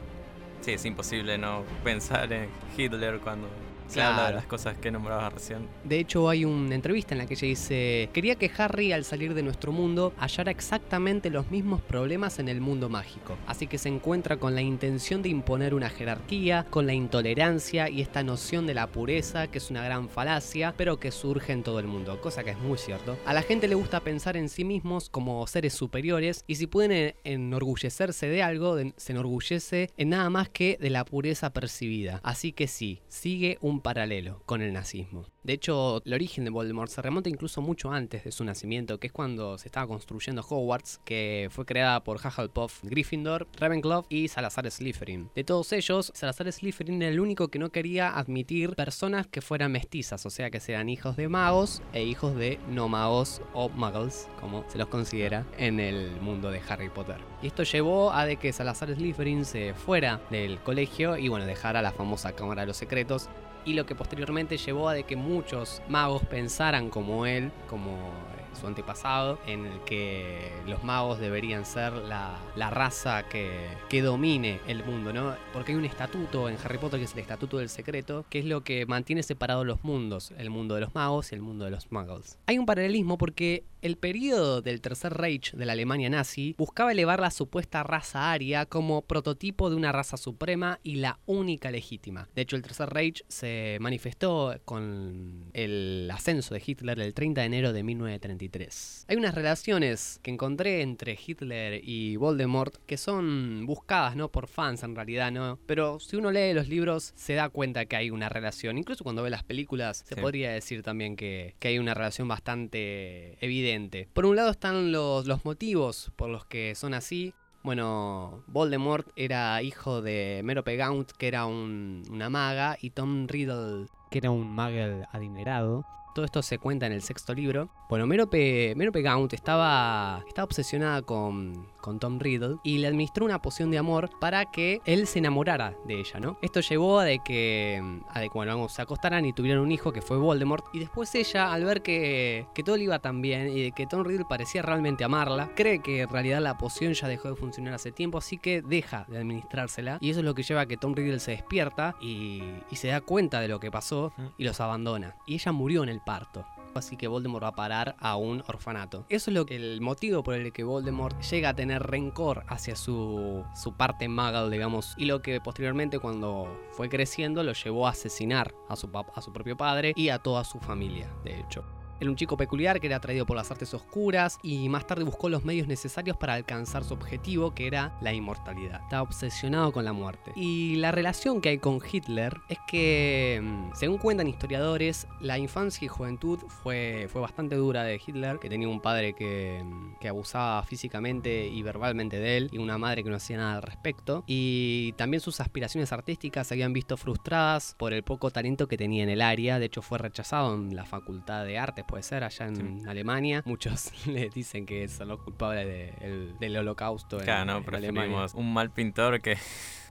[0.66, 3.48] Sí, es imposible no pensar en Hitler cuando
[3.90, 4.36] Habla de Claro.
[4.38, 5.68] las cosas que nombrabas recién.
[5.84, 9.34] De hecho, hay una entrevista en la que ella dice, quería que Harry al salir
[9.34, 13.38] de nuestro mundo hallara exactamente los mismos problemas en el mundo mágico.
[13.48, 18.02] Así que se encuentra con la intención de imponer una jerarquía, con la intolerancia y
[18.02, 21.80] esta noción de la pureza, que es una gran falacia, pero que surge en todo
[21.80, 23.18] el mundo, cosa que es muy cierto.
[23.26, 26.92] A la gente le gusta pensar en sí mismos como seres superiores y si pueden
[26.92, 32.20] en- enorgullecerse de algo, se enorgullece en nada más que de la pureza percibida.
[32.24, 35.26] Así que sí, sigue un paralelo con el nazismo.
[35.44, 39.08] De hecho, el origen de Voldemort se remonta incluso mucho antes de su nacimiento, que
[39.08, 44.70] es cuando se estaba construyendo Hogwarts, que fue creada por Hufflepuff, Gryffindor, Ravenclaw y Salazar
[44.72, 45.30] Slytherin.
[45.36, 49.72] De todos ellos, Salazar Slytherin era el único que no quería admitir personas que fueran
[49.72, 54.28] mestizas, o sea que sean hijos de magos e hijos de no magos o muggles,
[54.42, 57.18] como se los considera en el mundo de Harry Potter.
[57.44, 61.84] Y esto llevó a de que Salazar Slytherin se fuera del colegio y bueno, dejara
[61.84, 63.30] la famosa Cámara de los Secretos
[63.66, 68.56] y lo que posteriormente llevó a de que muchos magos pensaran como él, como eh,
[68.60, 74.60] su antepasado, en el que los magos deberían ser la, la raza que, que domine
[74.68, 75.36] el mundo, ¿no?
[75.52, 78.46] Porque hay un estatuto en Harry Potter que es el estatuto del secreto, que es
[78.46, 81.72] lo que mantiene separados los mundos, el mundo de los magos y el mundo de
[81.72, 82.38] los muggles.
[82.46, 87.20] Hay un paralelismo porque el periodo del Tercer Reich de la Alemania nazi buscaba elevar
[87.20, 92.28] la supuesta raza aria como prototipo de una raza suprema y la única legítima.
[92.34, 97.46] De hecho, el Tercer Reich se manifestó con el ascenso de Hitler el 30 de
[97.46, 99.06] enero de 1933.
[99.08, 104.30] Hay unas relaciones que encontré entre Hitler y Voldemort que son buscadas, ¿no?
[104.32, 105.60] Por fans en realidad, ¿no?
[105.68, 108.80] Pero si uno lee los libros se da cuenta que hay una relación.
[108.80, 110.22] Incluso cuando ve las películas se Sí.
[110.22, 113.75] podría decir también que, que hay una relación bastante evidente.
[114.14, 117.34] Por un lado están los, los motivos por los que son así.
[117.64, 123.88] Bueno, Voldemort era hijo de Merope Gaunt, que era un- una maga, y Tom Riddle,
[124.12, 125.84] que era un muggle adinerado.
[126.14, 127.70] Todo esto se cuenta en el sexto libro.
[127.90, 133.44] Bueno, Merope, Merope Gaunt estaba, estaba obsesionada con, con Tom Riddle y le administró una
[133.44, 136.40] poción de amor para que él se enamorara de ella, ¿no?
[136.42, 139.72] Esto llevó a de que, a de que bueno, vamos, se acostaran y tuvieran un
[139.72, 140.66] hijo que fue Voldemort.
[140.74, 143.86] Y después ella, al ver que, que todo le iba tan bien y de que
[143.86, 147.76] Tom Riddle parecía realmente amarla, cree que en realidad la poción ya dejó de funcionar
[147.76, 150.00] hace tiempo, así que deja de administrársela.
[150.02, 152.88] Y eso es lo que lleva a que Tom Riddle se despierta y, y se
[152.88, 155.18] da cuenta de lo que pasó y los abandona.
[155.28, 156.48] Y ella murió en el parto.
[156.76, 159.06] Así que Voldemort va a parar a un orfanato.
[159.10, 162.76] Eso es lo que el motivo por el que Voldemort llega a tener rencor hacia
[162.76, 167.92] su, su parte muggle, digamos, y lo que posteriormente cuando fue creciendo lo llevó a
[167.92, 171.64] asesinar a su, a su propio padre y a toda su familia, de hecho.
[172.00, 175.30] Era un chico peculiar que era atraído por las artes oscuras y más tarde buscó
[175.30, 178.82] los medios necesarios para alcanzar su objetivo, que era la inmortalidad.
[178.84, 180.32] Estaba obsesionado con la muerte.
[180.36, 185.86] Y la relación que hay con Hitler es que, mm, según cuentan historiadores, la infancia
[185.86, 190.10] y juventud fue, fue bastante dura de Hitler, que tenía un padre que, mm, que
[190.10, 194.24] abusaba físicamente y verbalmente de él, y una madre que no hacía nada al respecto.
[194.28, 199.04] Y también sus aspiraciones artísticas se habían visto frustradas por el poco talento que tenía
[199.04, 199.60] en el área.
[199.60, 203.42] De hecho, fue rechazado en la facultad de artes, puede ser, allá en Alemania.
[203.46, 207.76] Muchos le dicen que son los culpables de- el- del holocausto en, Claro, no, en
[207.76, 207.92] Alemania.
[208.02, 209.38] preferimos un mal pintor que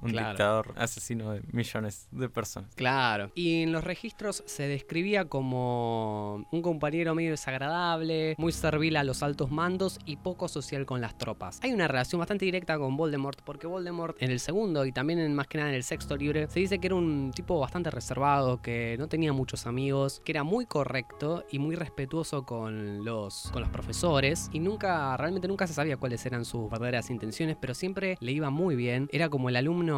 [0.05, 0.29] un Claro.
[0.31, 2.75] dictador asesino de millones de personas.
[2.75, 3.31] Claro.
[3.35, 9.23] Y en los registros se describía como un compañero medio desagradable, muy servil a los
[9.23, 11.61] altos mandos y poco social con las tropas.
[11.63, 15.35] Hay una relación bastante directa con Voldemort, porque Voldemort en el segundo y también en,
[15.35, 18.61] más que nada en el sexto libro se dice que era un tipo bastante reservado,
[18.61, 23.63] que no tenía muchos amigos, que era muy correcto y muy respetuoso con los, con
[23.63, 28.17] los profesores y nunca, realmente nunca se sabía cuáles eran sus verdaderas intenciones, pero siempre
[28.21, 29.09] le iba muy bien.
[29.13, 29.94] Era como el alumno,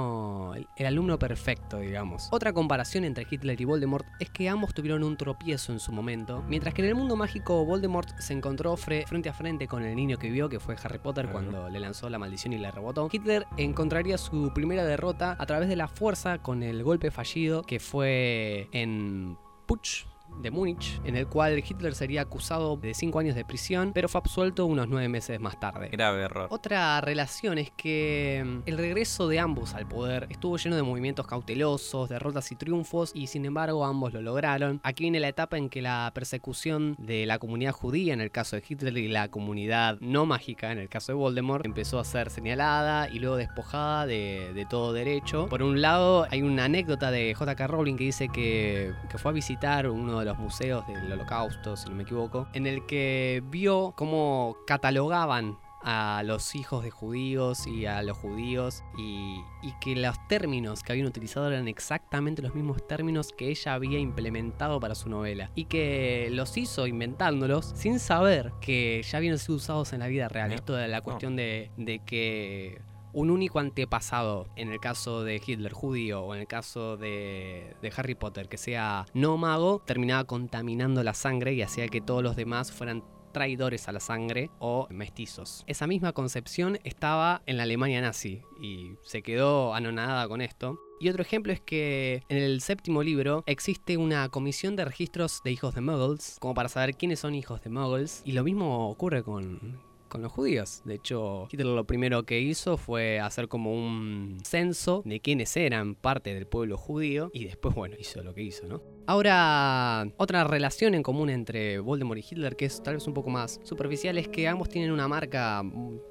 [0.54, 2.28] el, el alumno perfecto, digamos.
[2.30, 6.42] Otra comparación entre Hitler y Voldemort es que ambos tuvieron un tropiezo en su momento,
[6.48, 9.94] mientras que en el mundo mágico Voldemort se encontró fre- frente a frente con el
[9.96, 13.08] niño que vio, que fue Harry Potter, cuando le lanzó la maldición y le rebotó.
[13.10, 17.80] Hitler encontraría su primera derrota a través de la fuerza con el golpe fallido que
[17.80, 20.06] fue en Putsch
[20.40, 24.20] de Múnich, en el cual Hitler sería acusado de 5 años de prisión, pero fue
[24.20, 25.88] absuelto unos 9 meses más tarde.
[25.90, 26.48] Grave error.
[26.50, 31.26] Otra relación es que mm, el regreso de ambos al poder estuvo lleno de movimientos
[31.26, 34.80] cautelosos, derrotas y triunfos, y sin embargo ambos lo lograron.
[34.82, 38.56] Aquí viene la etapa en que la persecución de la comunidad judía, en el caso
[38.56, 42.30] de Hitler, y la comunidad no mágica, en el caso de Voldemort, empezó a ser
[42.30, 45.46] señalada y luego despojada de, de todo derecho.
[45.48, 47.66] Por un lado, hay una anécdota de J.K.
[47.66, 51.88] Rowling que dice que, que fue a visitar uno de los museos del holocausto, si
[51.88, 55.58] no me equivoco, en el que vio cómo catalogaban
[55.88, 60.90] a los hijos de judíos y a los judíos y, y que los términos que
[60.90, 65.66] habían utilizado eran exactamente los mismos términos que ella había implementado para su novela y
[65.66, 70.52] que los hizo inventándolos sin saber que ya habían sido usados en la vida real.
[70.52, 71.04] Esto de la No.
[71.04, 72.80] cuestión de, de que
[73.16, 77.92] un único antepasado, en el caso de Hitler judío o en el caso de, de
[77.96, 82.36] Harry Potter, que sea no mago, terminaba contaminando la sangre y hacía que todos los
[82.36, 83.02] demás fueran
[83.32, 85.64] traidores a la sangre o mestizos.
[85.66, 90.78] Esa misma concepción estaba en la Alemania nazi y se quedó anonadada con esto.
[91.00, 95.52] Y otro ejemplo es que en el séptimo libro existe una comisión de registros de
[95.52, 98.22] hijos de muggles, como para saber quiénes son hijos de muggles.
[98.24, 100.82] Y lo mismo ocurre con, con los judíos.
[100.84, 105.94] De hecho, Hitler lo primero que hizo fue hacer como un censo de quiénes eran
[105.94, 108.82] parte del pueblo judío y después, bueno, hizo lo que hizo, ¿no?
[109.06, 113.30] Ahora, otra relación en común entre Voldemort y Hitler, que es tal vez un poco
[113.30, 115.62] más superficial, es que ambos tienen una marca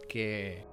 [0.07, 0.63] que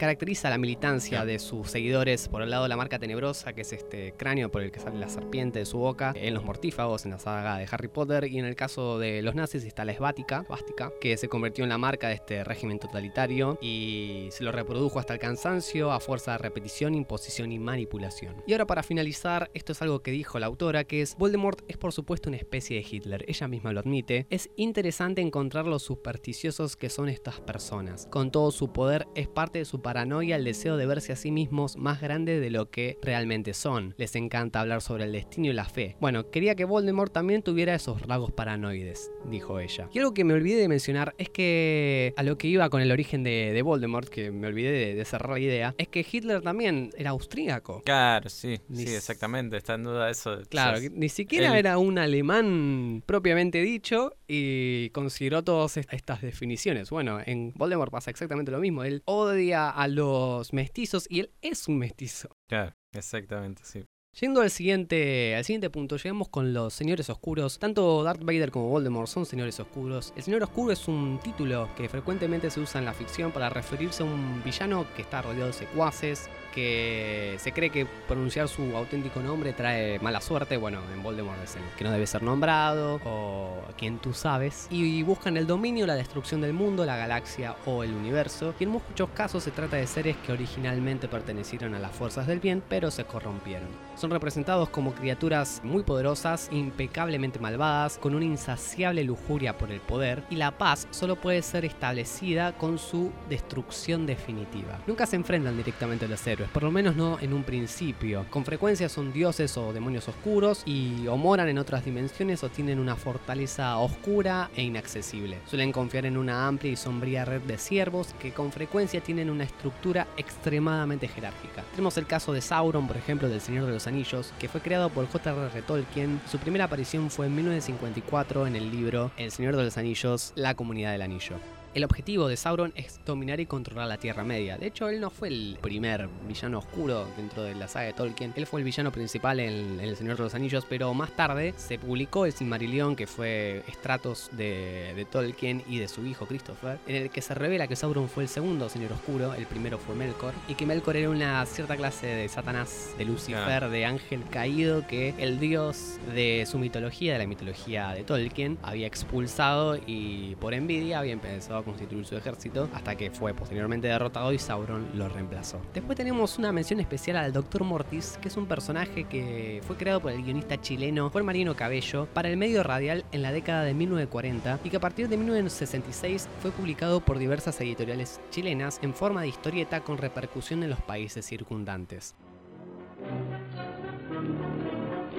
[0.00, 2.26] caracteriza la militancia de sus seguidores.
[2.28, 5.10] Por un lado, la marca tenebrosa, que es este cráneo por el que sale la
[5.10, 8.46] serpiente de su boca, en los mortífagos, en la saga de Harry Potter, y en
[8.46, 12.08] el caso de los nazis está la esvática, svástica, que se convirtió en la marca
[12.08, 16.94] de este régimen totalitario y se lo reprodujo hasta el cansancio a fuerza de repetición,
[16.94, 18.42] imposición y manipulación.
[18.46, 21.76] Y ahora para finalizar, esto es algo que dijo la autora, que es Voldemort es
[21.76, 24.26] por supuesto una especie de Hitler, ella misma lo admite.
[24.30, 28.06] Es interesante encontrar los supersticiosos que son estas personas.
[28.10, 31.32] Con todo su poder es parte de su paranoia el deseo de verse a sí
[31.32, 33.92] mismos más grande de lo que realmente son.
[33.98, 35.96] Les encanta hablar sobre el destino y la fe.
[36.00, 39.88] Bueno, quería que Voldemort también tuviera esos rasgos paranoides, dijo ella.
[39.92, 42.92] Y algo que me olvidé de mencionar es que a lo que iba con el
[42.92, 46.40] origen de, de Voldemort, que me olvidé de, de cerrar la idea, es que Hitler
[46.40, 47.82] también era austríaco.
[47.84, 49.56] Claro, sí, Ni sí, exactamente.
[49.56, 50.38] Está en duda eso.
[50.48, 55.76] Claro, o sea, que ni siquiera él- era un alemán propiamente dicho y consideró todas
[55.76, 56.90] est- estas definiciones.
[56.90, 58.84] Bueno, en Voldemort pasa exactamente lo mismo.
[58.84, 62.28] Él odia a los mestizos y él es un mestizo.
[62.48, 63.84] Claro, exactamente, sí.
[64.20, 67.60] Yendo al siguiente, al siguiente punto, llegamos con los señores oscuros.
[67.60, 70.12] Tanto Darth Vader como Voldemort son señores oscuros.
[70.16, 74.02] El señor oscuro es un título que frecuentemente se usa en la ficción para referirse
[74.02, 79.20] a un villano que está rodeado de secuaces, que se cree que pronunciar su auténtico
[79.20, 80.56] nombre trae mala suerte.
[80.56, 84.66] Bueno, en Voldemort es el que no debe ser nombrado, o quien tú sabes.
[84.70, 88.54] Y buscan el dominio, la destrucción del mundo, la galaxia o el universo.
[88.58, 92.40] Y en muchos casos se trata de seres que originalmente pertenecieron a las fuerzas del
[92.40, 93.89] bien, pero se corrompieron.
[94.00, 100.22] Son representados como criaturas muy poderosas, impecablemente malvadas, con una insaciable lujuria por el poder,
[100.30, 104.78] y la paz solo puede ser establecida con su destrucción definitiva.
[104.86, 108.24] Nunca se enfrentan directamente a los héroes, por lo menos no en un principio.
[108.30, 112.78] Con frecuencia son dioses o demonios oscuros y o moran en otras dimensiones o tienen
[112.78, 115.36] una fortaleza oscura e inaccesible.
[115.46, 119.44] Suelen confiar en una amplia y sombría red de siervos que con frecuencia tienen una
[119.44, 121.64] estructura extremadamente jerárquica.
[121.72, 124.88] Tenemos el caso de Sauron, por ejemplo, del Señor de los Anillos, que fue creado
[124.88, 125.62] por J.R.R.
[125.62, 126.20] Tolkien.
[126.30, 130.54] Su primera aparición fue en 1954 en el libro El Señor de los Anillos, La
[130.54, 131.59] Comunidad del Anillo.
[131.72, 134.58] El objetivo de Sauron es dominar y controlar la Tierra Media.
[134.58, 138.32] De hecho, él no fue el primer villano oscuro dentro de la saga de Tolkien.
[138.34, 141.54] Él fue el villano principal en, en El Señor de los Anillos, pero más tarde
[141.56, 146.80] se publicó el Silmarillion, que fue estratos de, de Tolkien y de su hijo Christopher,
[146.88, 149.94] en el que se revela que Sauron fue el segundo Señor Oscuro, el primero fue
[149.94, 154.84] Melkor, y que Melkor era una cierta clase de Satanás, de Lucifer, de ángel caído,
[154.88, 160.52] que el dios de su mitología, de la mitología de Tolkien, había expulsado y por
[160.52, 165.60] envidia había empezado constituir su ejército hasta que fue posteriormente derrotado y Sauron lo reemplazó.
[165.74, 167.64] Después tenemos una mención especial al Dr.
[167.64, 172.06] Mortis, que es un personaje que fue creado por el guionista chileno Juan Marino Cabello
[172.12, 176.28] para el medio radial en la década de 1940 y que a partir de 1966
[176.40, 181.26] fue publicado por diversas editoriales chilenas en forma de historieta con repercusión en los países
[181.26, 182.14] circundantes.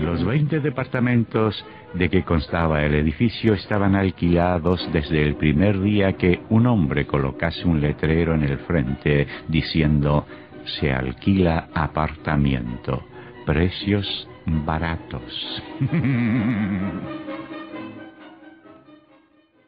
[0.02, 6.42] Los 20 departamentos de que constaba el edificio estaban alquilados desde el primer día que
[6.50, 10.26] un hombre colocase un letrero en el frente diciendo
[10.80, 13.04] se alquila apartamento,
[13.46, 15.64] precios baratos.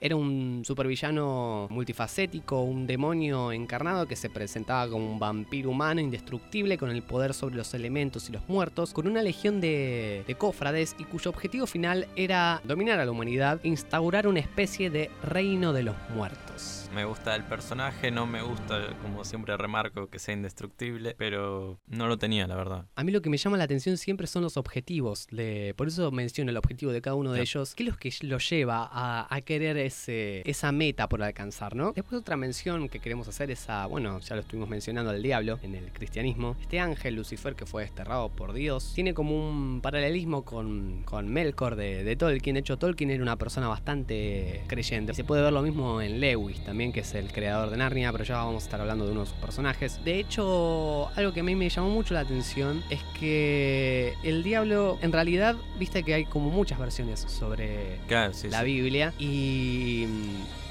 [0.03, 6.77] Era un supervillano multifacético, un demonio encarnado que se presentaba como un vampiro humano indestructible
[6.77, 10.93] con el poder sobre los elementos y los muertos, con una legión de, de cofrades
[10.99, 15.71] y cuyo objetivo final era dominar a la humanidad e instaurar una especie de reino
[15.71, 16.82] de los muertos.
[16.93, 22.07] Me gusta el personaje, no me gusta, como siempre remarco, que sea indestructible, pero no
[22.07, 22.85] lo tenía, la verdad.
[22.95, 26.11] A mí lo que me llama la atención siempre son los objetivos, de, por eso
[26.11, 27.73] menciono el objetivo de cada uno de ellos.
[27.73, 31.93] ¿Qué es lo que lo lleva a, a querer ese, esa meta por alcanzar, ¿no?
[31.93, 35.59] Después otra mención que queremos hacer es a, bueno, ya lo estuvimos mencionando al diablo
[35.63, 36.55] en el cristianismo.
[36.61, 41.75] Este ángel Lucifer que fue desterrado por Dios tiene como un paralelismo con, con Melkor
[41.75, 42.53] de, de Tolkien.
[42.55, 45.13] De hecho, Tolkien era una persona bastante creyente.
[45.13, 48.23] Se puede ver lo mismo en Lewis también, que es el creador de Narnia, pero
[48.23, 49.99] ya vamos a estar hablando de uno de sus personajes.
[50.03, 54.97] De hecho, algo que a mí me llamó mucho la atención es que el diablo,
[55.01, 58.65] en realidad, viste que hay como muchas versiones sobre Claro, sí, la sí.
[58.65, 60.07] Biblia y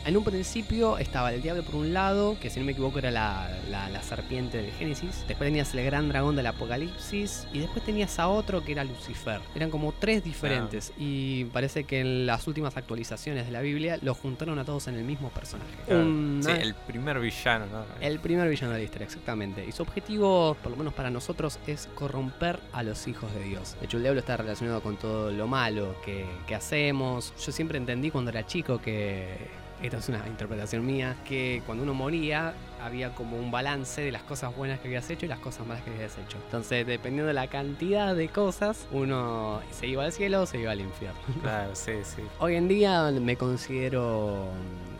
[0.04, 3.10] en un principio estaba el diablo por un lado, que si no me equivoco era
[3.10, 7.84] la, la- la serpiente del Génesis, después tenías el gran dragón del Apocalipsis y después
[7.84, 9.40] tenías a otro que era Lucifer.
[9.54, 14.16] Eran como tres diferentes y parece que en las últimas actualizaciones de la Biblia los
[14.18, 15.70] juntaron a todos en el mismo personaje.
[15.86, 16.04] Claro.
[16.42, 17.84] Sí, el primer villano, ¿no?
[18.00, 19.64] el primer villano de la historia, exactamente.
[19.64, 23.76] Y su objetivo, por lo menos para nosotros, es corromper a los hijos de Dios.
[23.80, 27.32] De hecho, el diablo está relacionado con todo lo malo que, que hacemos.
[27.44, 29.61] Yo siempre entendí cuando era chico que.
[29.82, 34.22] Esta es una interpretación mía, que cuando uno moría había como un balance de las
[34.22, 36.38] cosas buenas que habías hecho y las cosas malas que habías hecho.
[36.44, 40.70] Entonces, dependiendo de la cantidad de cosas, uno se iba al cielo o se iba
[40.70, 41.18] al infierno.
[41.42, 42.22] Claro, sí, sí.
[42.38, 44.46] Hoy en día me considero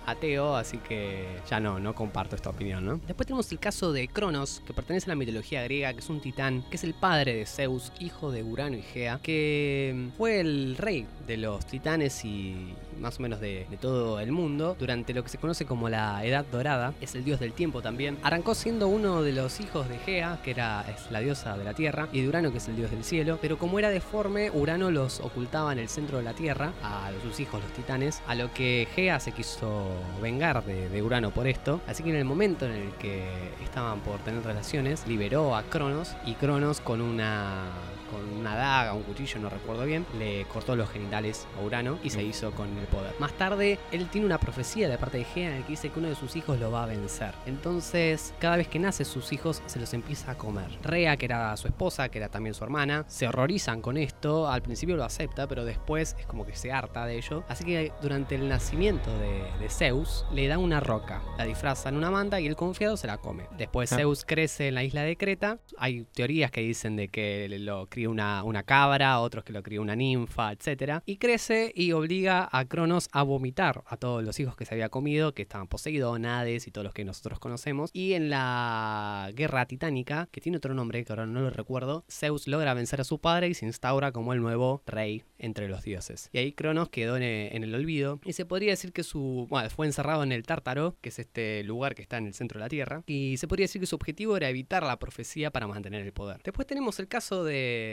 [0.07, 3.01] ateo, así que ya no, no comparto esta opinión, ¿no?
[3.07, 6.21] Después tenemos el caso de Cronos, que pertenece a la mitología griega, que es un
[6.21, 10.77] titán, que es el padre de Zeus, hijo de Urano y Gea, que fue el
[10.77, 15.23] rey de los titanes y más o menos de, de todo el mundo durante lo
[15.23, 18.19] que se conoce como la Edad Dorada, es el dios del tiempo también.
[18.23, 21.75] Arrancó siendo uno de los hijos de Gea, que era es la diosa de la
[21.75, 24.91] tierra, y de Urano, que es el dios del cielo, pero como era deforme, Urano
[24.91, 28.53] los ocultaba en el centro de la tierra, a sus hijos los titanes, a lo
[28.53, 32.73] que Gea se quiso vengar de, Urano por esto, así que en el momento en
[32.73, 33.25] el que
[33.63, 37.65] estaban por tener relaciones, liberó a Cronos, y Cronos con una
[38.13, 42.11] con una daga, un cuchillo, no recuerdo bien, le cortó los genitales a Urano y
[42.11, 43.15] se hizo con el poder.
[43.19, 45.99] Más tarde, él tiene una profecía de parte de Gea en el que dice que
[45.99, 47.35] uno de sus hijos lo va a vencer.
[47.47, 50.69] Entonces, cada vez que nace, sus hijos se los empieza a comer.
[50.83, 54.49] Rea, que era su esposa, que era también su hermana, se horrorizan con esto.
[54.49, 57.45] Al principio lo acepta, pero después es como que se harta de ello.
[57.49, 61.97] Así que durante el nacimiento de, de Zeus, le da una roca, la disfraza en
[61.97, 63.47] una manta y el confiado se la come.
[63.57, 63.97] Después Ah.
[63.97, 65.59] Zeus crece en la isla de Creta.
[65.79, 69.97] Hay teorías que dicen de que lo una, una cabra, otros que lo crió una
[69.97, 71.03] ninfa, etc.
[71.07, 74.89] Y crece y obliga a Cronos a vomitar a todos los hijos que se había
[74.89, 77.91] comido, que estaban poseídos, Hades y todos los que nosotros conocemos.
[77.93, 82.47] Y en la guerra titánica, que tiene otro nombre que ahora no lo recuerdo, Zeus
[82.49, 86.31] logra vencer a su padre y se instaura como el nuevo rey entre los dioses.
[86.33, 88.21] Y ahí Cronos quedó en el olvido.
[88.25, 89.47] Y se podría decir que su.
[89.49, 92.59] Bueno, fue encerrado en el Tártaro, que es este lugar que está en el centro
[92.59, 93.03] de la Tierra.
[93.07, 96.41] Y se podría decir que su objetivo era evitar la profecía para mantener el poder.
[96.43, 97.92] Después tenemos el caso de,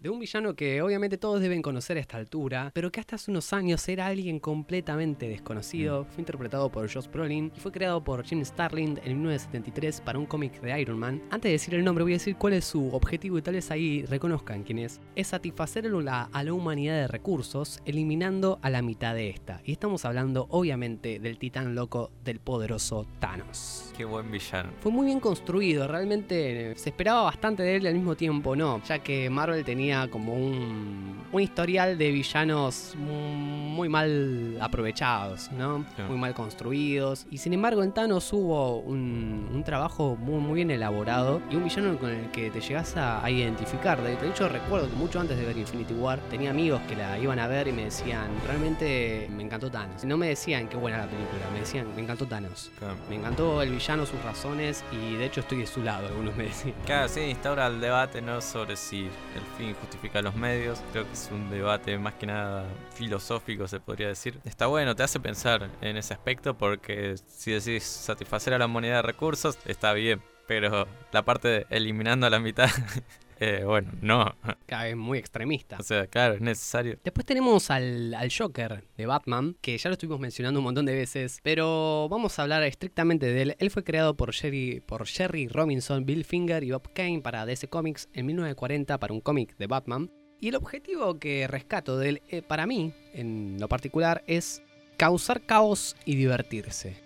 [0.00, 3.30] de un villano que obviamente todos deben conocer a esta altura, pero que hasta hace
[3.30, 6.06] unos años era alguien completamente desconocido.
[6.06, 10.26] Fue interpretado por Josh Brolin y fue creado por Jim Starlin en 1973 para un
[10.26, 11.22] cómic de Iron Man.
[11.30, 13.70] Antes de decir el nombre, voy a decir cuál es su objetivo y tal vez
[13.70, 15.00] ahí reconozcan quién es.
[15.16, 19.60] Es satisfacer a la, a la humanidad de recursos, eliminando a la mitad de esta.
[19.64, 23.92] Y estamos hablando, obviamente, del titán loco del poderoso Thanos.
[23.96, 24.70] Qué buen villano.
[24.80, 28.82] Fue muy bien construido, realmente se esperaba bastante de él y al mismo tiempo no,
[28.84, 35.84] ya que Marvel tenía como un, un historial de villanos muy mal aprovechados, ¿no?
[35.94, 36.02] Sí.
[36.08, 37.24] Muy mal construidos.
[37.30, 41.62] Y sin embargo en Thanos hubo un, un trabajo muy, muy bien elaborado y un
[41.62, 44.02] villano con el que te llegas a, a identificar.
[44.02, 47.38] De, hecho recuerdo que mucho antes de ver Infinity War tenía amigos que la iban
[47.38, 50.04] a ver y me decían, realmente me encantó Thanos.
[50.04, 52.72] No me decían qué buena la película, me decían, me encantó Thanos.
[53.08, 56.44] Me encantó el villano, sus razones y de hecho estoy de su lado, algunos me
[56.44, 56.74] decían.
[56.84, 60.80] Claro, sí, instaura el debate no sobre si el fin justifica los medios.
[60.92, 64.38] Creo que es un debate más que nada filosófico, se podría decir.
[64.44, 68.96] Está bueno, te hace pensar en ese aspecto porque si decís satisfacer a la moneda
[68.96, 70.22] de recursos, está bien.
[70.46, 72.70] Pero la parte de eliminando a la mitad,
[73.40, 74.34] eh, bueno, no.
[74.66, 75.76] Cada vez muy extremista.
[75.78, 76.98] O sea, claro, es necesario.
[77.04, 80.94] Después tenemos al, al Joker de Batman, que ya lo estuvimos mencionando un montón de
[80.94, 83.56] veces, pero vamos a hablar estrictamente de él.
[83.58, 87.68] Él fue creado por Jerry, por Jerry Robinson, Bill Finger y Bob Kane para DC
[87.68, 90.10] Comics en 1940 para un cómic de Batman.
[90.40, 94.62] Y el objetivo que rescato de él, eh, para mí, en lo particular, es
[94.96, 96.96] causar caos y divertirse.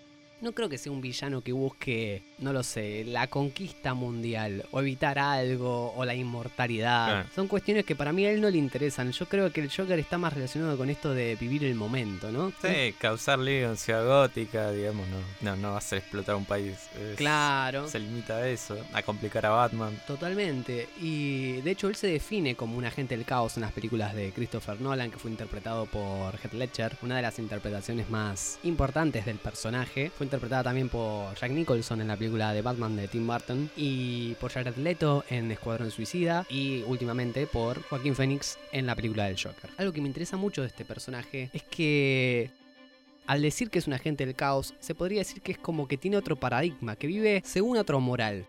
[0.40, 4.80] no creo que sea un villano que busque, no lo sé, la conquista mundial o
[4.80, 7.26] evitar algo o la inmortalidad.
[7.34, 9.10] Son cuestiones que para mí a él no le interesan.
[9.12, 12.52] Yo creo que el Joker está más relacionado con esto de vivir el momento, ¿no?
[12.62, 15.18] Sí, causar lío en Ciudad Gótica, digamos, no,
[15.50, 16.76] no, no va a hacer explotar un país.
[17.00, 17.88] Es- Claro.
[17.88, 19.96] Se limita a eso, a complicar a Batman.
[20.06, 20.88] Totalmente.
[21.00, 24.32] Y de hecho él se define como un agente del caos en las películas de
[24.32, 29.36] Christopher Nolan, que fue interpretado por Heath Ledger, una de las interpretaciones más importantes del
[29.36, 30.10] personaje.
[30.16, 34.34] Fue interpretada también por Jack Nicholson en la película de Batman de Tim Burton y
[34.40, 39.36] por Jared Leto en Escuadrón Suicida y últimamente por Joaquín Phoenix en la película del
[39.36, 39.68] Joker.
[39.76, 42.50] Algo que me interesa mucho de este personaje es que
[43.26, 45.98] al decir que es un agente del caos, se podría decir que es como que
[45.98, 48.46] tiene otro paradigma, que vive según otro moral.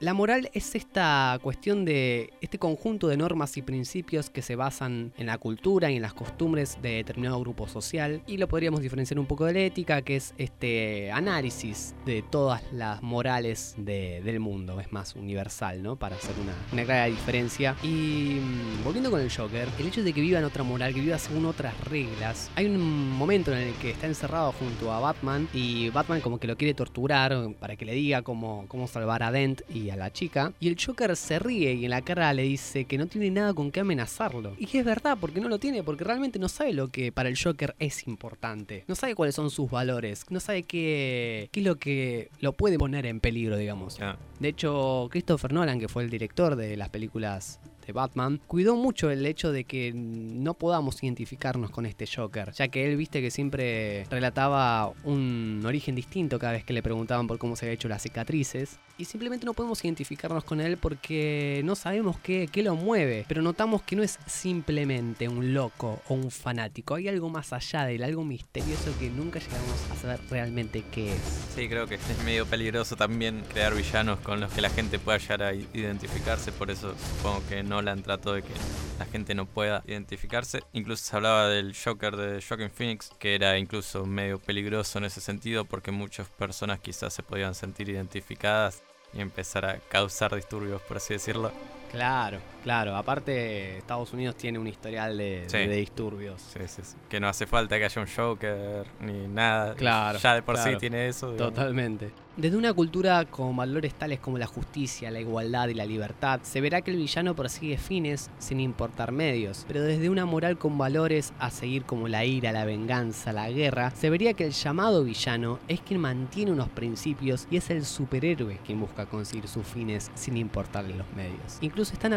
[0.00, 5.12] La moral es esta cuestión de este conjunto de normas y principios que se basan
[5.18, 9.18] en la cultura y en las costumbres de determinado grupo social y lo podríamos diferenciar
[9.18, 14.38] un poco de la ética que es este análisis de todas las morales de- del
[14.38, 15.96] mundo, es más universal, ¿no?
[15.96, 17.74] Para hacer una, una clara diferencia.
[17.82, 21.00] Y mm, volviendo con el Joker, el hecho de que viva en otra moral, que
[21.00, 25.48] viva según otras reglas, hay un momento en el que está encerrado junto a Batman
[25.52, 29.32] y Batman como que lo quiere torturar para que le diga cómo, cómo salvar a
[29.32, 30.52] Dent y a la chica.
[30.60, 33.54] Y el Joker se ríe y en la cara le dice que no tiene nada
[33.54, 34.54] con qué amenazarlo.
[34.58, 37.28] Y que es verdad, porque no lo tiene, porque realmente no sabe lo que para
[37.28, 38.84] el Joker es importante.
[38.86, 42.78] No sabe cuáles son sus valores, no sabe qué, qué es lo que lo puede
[42.78, 44.00] poner en peligro, digamos.
[44.00, 48.76] Ah, De hecho, Christopher Nolan, que fue el director de las películas de Batman, cuidó
[48.76, 53.22] mucho el hecho de que no podamos identificarnos con este Joker, ya que él viste
[53.22, 57.74] que siempre relataba un origen distinto cada vez que le preguntaban por cómo se había
[57.74, 62.62] hecho las cicatrices, y simplemente no podemos identificarnos con él porque no sabemos qué, qué
[62.62, 67.28] lo mueve, pero notamos que no es simplemente un loco o un fanático, hay algo
[67.28, 71.20] más allá de él, algo misterioso que nunca llegamos a saber realmente qué es.
[71.54, 75.18] Sí, creo que es medio peligroso también crear villanos con los que la gente pueda
[75.18, 78.52] llegar a identificarse, por eso supongo que Nolan trató de que
[78.98, 80.62] la gente no pueda identificarse.
[80.72, 85.20] Incluso se hablaba del Joker de Joaquin Phoenix, que era incluso medio peligroso en ese
[85.20, 88.82] sentido, porque muchas personas quizás se podían sentir identificadas
[89.12, 91.52] y empezar a causar disturbios, por así decirlo.
[91.90, 92.38] Claro,
[92.68, 92.96] claro.
[92.96, 95.56] Aparte, Estados Unidos tiene un historial de, Sí.
[95.56, 96.42] de- de disturbios.
[96.42, 96.96] Sí, sí, sí.
[97.08, 99.74] Que no hace falta que haya un Joker ni nada.
[99.74, 100.70] Claro, Ya de por claro.
[100.72, 101.32] sí tiene eso.
[101.32, 101.54] digamos.
[101.54, 102.10] Totalmente.
[102.36, 106.60] Desde una cultura con valores tales como la justicia, la igualdad y la libertad, se
[106.60, 109.64] verá que el villano persigue fines sin importar medios.
[109.66, 113.90] Pero desde una moral con valores a seguir como la ira, la venganza, la guerra,
[113.90, 118.58] se vería que el llamado villano es quien mantiene unos principios y es el superhéroe
[118.64, 121.58] quien busca conseguir sus fines sin importarle los medios.
[121.60, 122.12] Incluso es tan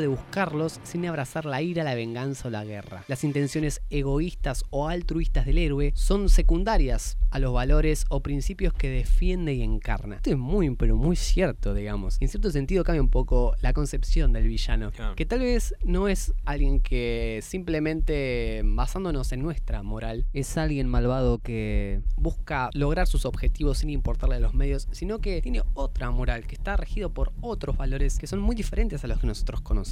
[0.00, 3.04] de buscarlos sin abrazar la ira, la venganza o la guerra.
[3.08, 8.88] Las intenciones egoístas o altruistas del héroe son secundarias a los valores o principios que
[8.88, 10.16] defiende y encarna.
[10.16, 12.16] Esto es muy, pero muy cierto, digamos.
[12.20, 14.90] En cierto sentido cambia un poco la concepción del villano.
[15.16, 21.38] Que tal vez no es alguien que simplemente basándonos en nuestra moral, es alguien malvado
[21.38, 26.54] que busca lograr sus objetivos sin importarle los medios, sino que tiene otra moral, que
[26.54, 29.85] está regido por otros valores que son muy diferentes a los que nosotros conocemos.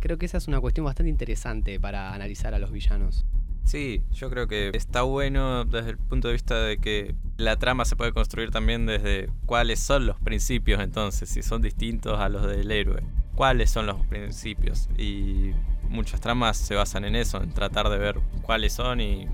[0.00, 3.26] Creo que esa es una cuestión bastante interesante para analizar a los villanos.
[3.64, 7.84] Sí, yo creo que está bueno desde el punto de vista de que la trama
[7.84, 12.46] se puede construir también desde cuáles son los principios entonces, si son distintos a los
[12.46, 13.02] del héroe.
[13.34, 14.88] ¿Cuáles son los principios?
[14.96, 15.50] Y
[15.88, 19.26] muchas tramas se basan en eso, en tratar de ver cuáles son y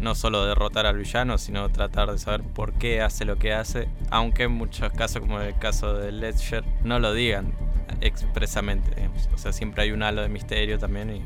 [0.00, 3.88] no solo derrotar al villano, sino tratar de saber por qué hace lo que hace,
[4.10, 7.52] aunque en muchos casos, como en el caso de Ledger, no lo digan
[8.00, 9.08] expresamente.
[9.34, 11.22] O sea, siempre hay un halo de misterio también y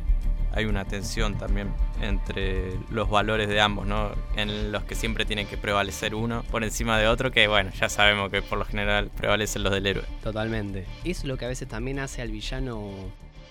[0.52, 4.10] hay una tensión también entre los valores de ambos, ¿no?
[4.36, 7.88] En los que siempre tiene que prevalecer uno por encima de otro, que bueno, ya
[7.88, 10.04] sabemos que por lo general prevalecen los del héroe.
[10.22, 10.86] Totalmente.
[11.04, 12.90] Es lo que a veces también hace al villano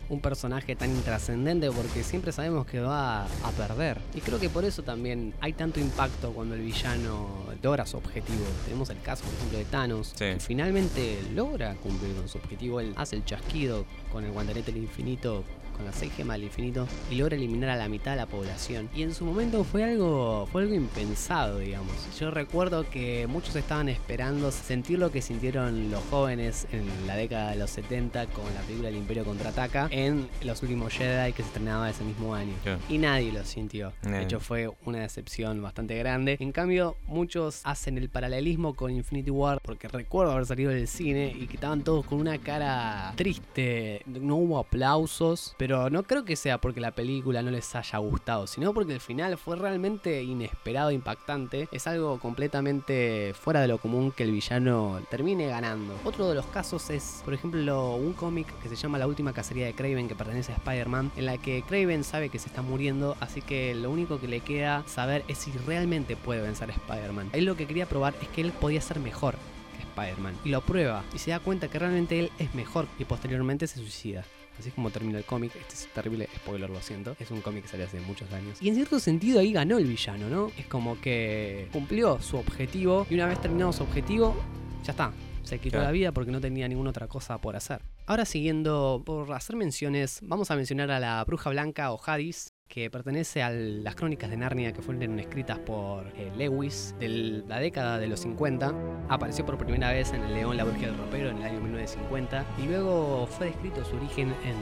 [0.09, 3.99] un personaje tan intrascendente porque siempre sabemos que va a perder.
[4.15, 7.27] Y creo que por eso también hay tanto impacto cuando el villano
[7.61, 8.43] logra su objetivo.
[8.65, 10.15] Tenemos el caso, por ejemplo, de Thanos, Sí.
[10.25, 12.79] que finalmente logra cumplir con su objetivo.
[12.79, 15.43] Él hace el chasquido con el guantelete del infinito
[15.79, 18.89] con las seis gemas del infinito y logra eliminar a la mitad de la población.
[18.93, 21.93] Y en su momento fue algo, fue algo impensado, digamos.
[22.19, 27.51] Yo recuerdo que muchos estaban esperando sentir lo que sintieron los jóvenes en la década
[27.51, 31.47] de los 70 con la película El Imperio Contraataca en Los Últimos Jedi que se
[31.47, 32.53] estrenaba ese mismo año.
[32.89, 33.93] Y nadie lo sintió.
[34.01, 36.35] De hecho fue una decepción bastante grande.
[36.41, 40.87] En cambio, muchos muchos hacen el paralelismo con Infinity War porque recuerdo haber salido del
[40.87, 44.01] cine y que estaban todos con una cara triste.
[44.07, 48.47] No hubo aplausos, pero no creo que sea porque la película no les haya gustado,
[48.47, 51.69] sino porque el final fue realmente inesperado, impactante.
[51.71, 55.93] Es algo completamente fuera de lo común que el villano termine ganando.
[56.03, 59.67] Otro de los casos es, por ejemplo, un cómic que se llama La última cacería
[59.67, 63.15] de Craven que pertenece a Spider-Man, en la que Craven sabe que se está muriendo,
[63.19, 67.29] así que lo único que le queda saber es si realmente puede vencer a Spider-Man.
[67.33, 69.35] Él lo que quería probar es que él podía ser mejor
[69.75, 70.37] que Spider-Man.
[70.43, 73.79] Y lo prueba y se da cuenta que realmente él es mejor y posteriormente se
[73.79, 74.23] suicida.
[74.59, 75.55] Así es como termina el cómic.
[75.55, 77.15] Este es terrible spoiler, lo siento.
[77.19, 78.61] Es un cómic que salió hace muchos años.
[78.61, 80.51] Y en cierto sentido ahí ganó el villano, ¿no?
[80.57, 83.07] Es como que cumplió su objetivo.
[83.09, 84.35] Y una vez terminado su objetivo,
[84.83, 85.13] ya está.
[85.43, 85.85] Se quitó Claro.
[85.85, 87.81] la vida porque no tenía ninguna otra cosa por hacer.
[88.05, 92.91] Ahora siguiendo por hacer menciones, vamos a mencionar a la Bruja Blanca o Hadis, que
[92.91, 97.97] pertenece a las crónicas de Narnia que fueron escritas por eh, Lewis de la década
[97.97, 98.73] de los 50.
[99.09, 101.59] Apareció por primera vez en El León, la Bruja y el Ropero en el año
[101.61, 104.55] 1950 y luego fue descrito su origen en,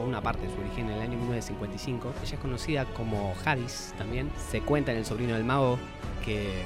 [0.00, 2.14] o una parte de su origen en el año 1955.
[2.22, 4.30] Ella es conocida como Hadis también.
[4.50, 5.78] Se cuenta en El Sobrino del Mago
[6.24, 6.62] que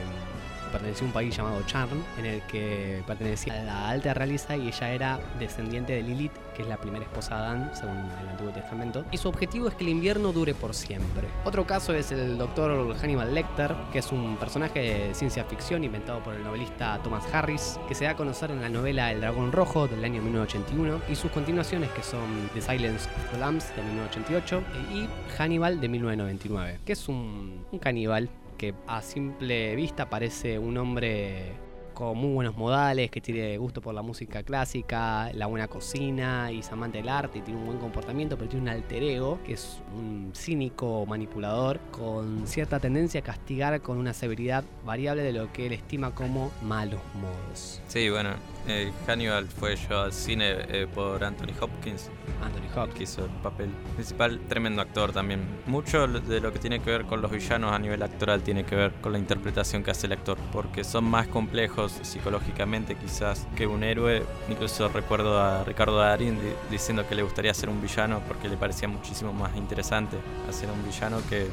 [0.68, 4.68] pertenecía a un país llamado Charn, en el que pertenecía a la alta realeza y
[4.68, 8.52] ella era descendiente de Lilith, que es la primera esposa de Adán, según el Antiguo
[8.52, 9.04] Testamento.
[9.12, 11.28] Y su objetivo es que el invierno dure por siempre.
[11.44, 16.22] Otro caso es el doctor Hannibal Lecter, que es un personaje de ciencia ficción inventado
[16.22, 19.52] por el novelista Thomas Harris, que se da a conocer en la novela El Dragón
[19.52, 23.82] Rojo del año 1981 y sus continuaciones que son The Silence of the Lambs de
[23.82, 24.62] 1988
[24.94, 28.28] y Hannibal de 1999, que es un, un caníbal
[28.58, 31.52] que a simple vista parece un hombre
[31.98, 36.60] con muy buenos modales, que tiene gusto por la música clásica, la buena cocina y
[36.60, 39.54] es amante del arte y tiene un buen comportamiento, pero tiene un alter ego que
[39.54, 45.52] es un cínico manipulador con cierta tendencia a castigar con una severidad variable de lo
[45.52, 47.82] que él estima como malos modos.
[47.88, 48.34] Sí, bueno,
[48.68, 52.10] eh, Hannibal fue yo al cine eh, por Anthony Hopkins,
[52.44, 53.10] Anthony que Hopkins.
[53.10, 55.40] hizo el papel principal, tremendo actor también.
[55.66, 58.76] Mucho de lo que tiene que ver con los villanos a nivel actoral tiene que
[58.76, 63.66] ver con la interpretación que hace el actor, porque son más complejos psicológicamente quizás que
[63.66, 64.22] un héroe.
[64.48, 68.56] Incluso recuerdo a Ricardo Darín di- diciendo que le gustaría ser un villano porque le
[68.56, 70.16] parecía muchísimo más interesante
[70.48, 71.46] hacer un villano que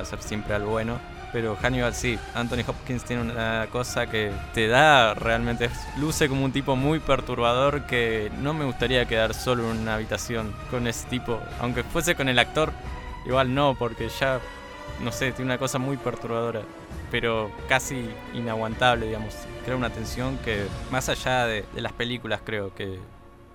[0.00, 0.98] hacer siempre al bueno.
[1.32, 6.52] Pero Hannibal sí, Anthony Hopkins tiene una cosa que te da realmente, luce como un
[6.52, 11.38] tipo muy perturbador que no me gustaría quedar solo en una habitación con ese tipo.
[11.60, 12.72] Aunque fuese con el actor,
[13.26, 14.40] igual no, porque ya,
[15.04, 16.62] no sé, tiene una cosa muy perturbadora,
[17.12, 19.34] pero casi inaguantable, digamos.
[19.64, 22.98] Crea una tensión que, más allá de, de las películas, creo que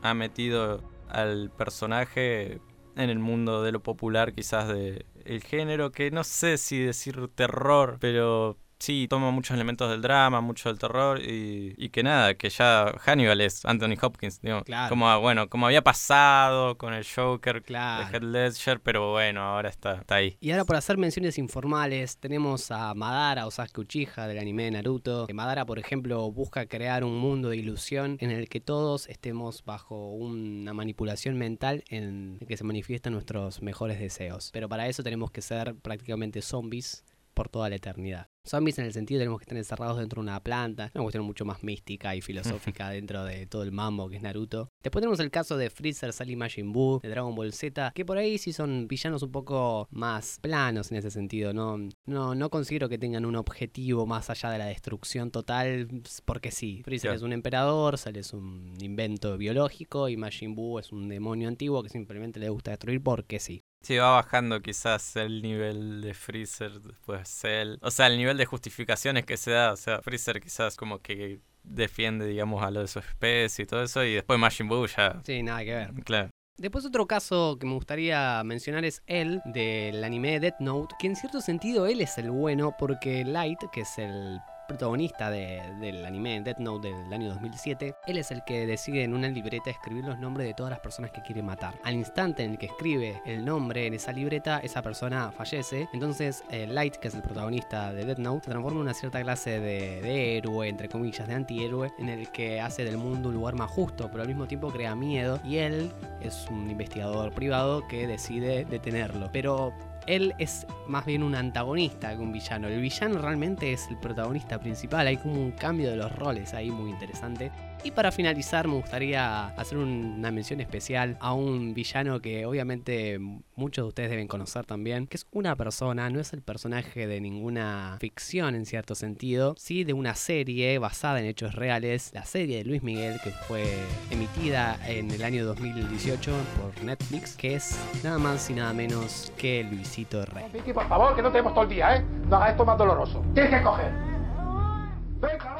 [0.01, 2.61] ha metido al personaje
[2.95, 7.29] en el mundo de lo popular, quizás de el género, que no sé si decir
[7.35, 12.35] terror, pero sí toma muchos elementos del drama, mucho del terror y, y que nada,
[12.35, 14.89] que ya Hannibal es Anthony Hopkins, digo, Claro.
[14.89, 18.05] como bueno, como había pasado con el Joker Claro.
[18.05, 20.37] de Heath Ledger, pero bueno, ahora está, está ahí.
[20.39, 24.71] Y ahora por hacer menciones informales, tenemos a Madara o Sasuke Uchiha del anime de
[24.71, 25.25] Naruto.
[25.27, 29.63] Que Madara, por ejemplo, busca crear un mundo de ilusión en el que todos estemos
[29.65, 34.49] bajo una manipulación mental en el que se manifiestan nuestros mejores deseos.
[34.53, 38.27] Pero para eso tenemos que ser prácticamente zombies por toda la eternidad.
[38.45, 41.25] Zombies en el sentido de tenemos que estar encerrados dentro de una planta, una cuestión
[41.25, 44.69] mucho más mística y filosófica dentro de todo el mambo que es Naruto.
[44.83, 48.17] Después tenemos el caso de Freezer, Sally Majin Buu, de Dragon Ball Z, que por
[48.17, 52.87] ahí sí son villanos un poco más planos en ese sentido, no, no, no considero
[52.87, 55.87] que tengan un objetivo más allá de la destrucción total,
[56.25, 56.81] porque sí.
[56.83, 61.47] Freezer es un emperador, Sally es un invento biológico y Majin Buu es un demonio
[61.47, 63.63] antiguo que simplemente le gusta destruir porque sí.
[63.85, 67.77] Sí, va bajando quizás el nivel de Freezer, después Cell.
[67.83, 69.73] O sea, el nivel de justificaciones que se da.
[69.73, 73.83] O sea, Freezer quizás como que defiende, digamos, a lo de su especie y todo
[73.83, 74.03] eso.
[74.03, 75.21] Y después Majin Buu ya...
[75.23, 75.93] Sí, nada que ver.
[76.03, 76.31] Claro.
[76.57, 81.15] Después otro caso que me gustaría mencionar es él, del anime Death Note, que en
[81.15, 86.41] cierto sentido él es el bueno porque Light, que es el protagonista de- del anime
[86.41, 90.19] Death Note del año 2007, él es el que decide en una libreta escribir los
[90.19, 91.73] nombres de todas las personas que quiere matar.
[91.83, 95.87] Al instante en el que escribe el nombre en esa libreta, esa persona fallece.
[95.93, 99.21] Entonces eh, Light, que es el protagonista de Death Note, se transforma en una cierta
[99.21, 103.35] clase de, de héroe, entre comillas, de antihéroe, en el que hace del mundo un
[103.35, 105.39] lugar más justo, pero al mismo tiempo crea miedo.
[105.43, 105.91] Y él
[106.21, 109.29] es un investigador privado que decide detenerlo.
[109.31, 109.73] Pero
[110.07, 112.67] él es más bien un antagonista que un villano.
[112.67, 115.07] El villano realmente es el protagonista principal.
[115.07, 117.51] Hay como un cambio de los roles ahí muy interesante.
[117.83, 123.19] Y para finalizar, me gustaría hacer una mención especial a un villano que obviamente
[123.55, 127.21] muchos de ustedes deben conocer también, que es una persona, no es el personaje de
[127.21, 132.57] ninguna ficción en cierto sentido, sí de una serie basada en hechos reales, la serie
[132.57, 133.63] de Luis Miguel que fue
[134.09, 139.63] emitida en el año 2018 por Netflix, que es nada más y nada menos que
[139.63, 140.45] Luisito Rey.
[140.51, 142.05] Vicky, por favor, que no tenemos todo el día, ¿eh?
[142.29, 143.23] No hagas esto más doloroso.
[143.33, 144.14] Tienes que coger.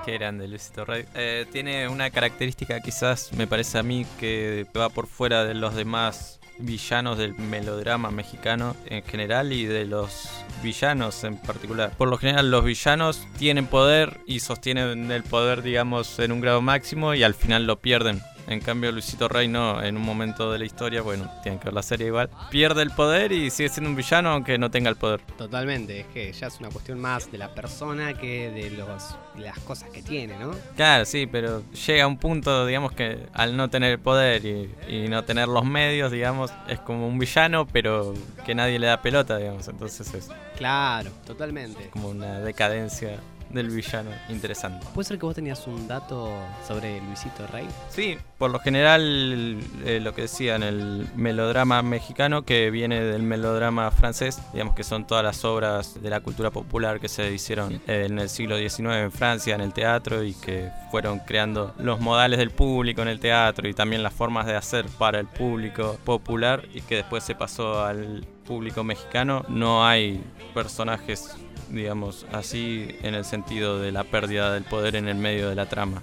[0.06, 1.06] Qué grande Luisito Rey.
[1.16, 5.76] Eh, tiene una característica quizás, me parece a mí, que va por fuera de los
[5.76, 10.30] demás villanos del melodrama mexicano en general y de los
[10.64, 11.92] villanos en particular.
[11.98, 16.62] Por lo general los villanos tienen poder y sostienen el poder digamos en un grado
[16.62, 18.22] máximo y al final lo pierden.
[18.48, 21.74] En cambio, Luisito Rey no, en un momento de la historia, bueno, tienen que ver
[21.74, 24.96] la serie igual, pierde el poder y sigue siendo un villano aunque no tenga el
[24.96, 25.22] poder.
[25.38, 29.58] Totalmente, es que ya es una cuestión más de la persona que de, los, las
[29.60, 30.52] cosas que tiene, ¿no?
[30.76, 34.70] Claro, sí, pero llega a un punto, digamos, que al no tener el poder y,
[34.88, 38.14] y no tener los medios, digamos, es como un villano, pero
[38.46, 41.90] que nadie le da pelota, digamos, entonces es Claro, totalmente.
[41.90, 43.20] como una decadencia
[43.50, 44.86] del villano interesante.
[44.94, 46.32] ¿Puede ser que vos tenías un dato
[46.68, 47.68] sobre Luisito Rey?
[47.90, 53.24] Sí, por lo general eh, lo que decía en el melodrama mexicano que viene del
[53.24, 57.82] melodrama francés, digamos que son todas las obras de la cultura popular que se hicieron
[57.88, 62.00] eh, en el siglo XIX en Francia, en el teatro y que fueron creando los
[62.00, 65.98] modales del público en el teatro y también las formas de hacer para el público
[66.04, 69.44] popular y que después se pasó al público mexicano.
[69.50, 70.24] No hay
[70.54, 71.36] personajes
[71.70, 75.68] digamos así en el sentido de la pérdida del poder en el medio de la
[75.68, 76.02] trama.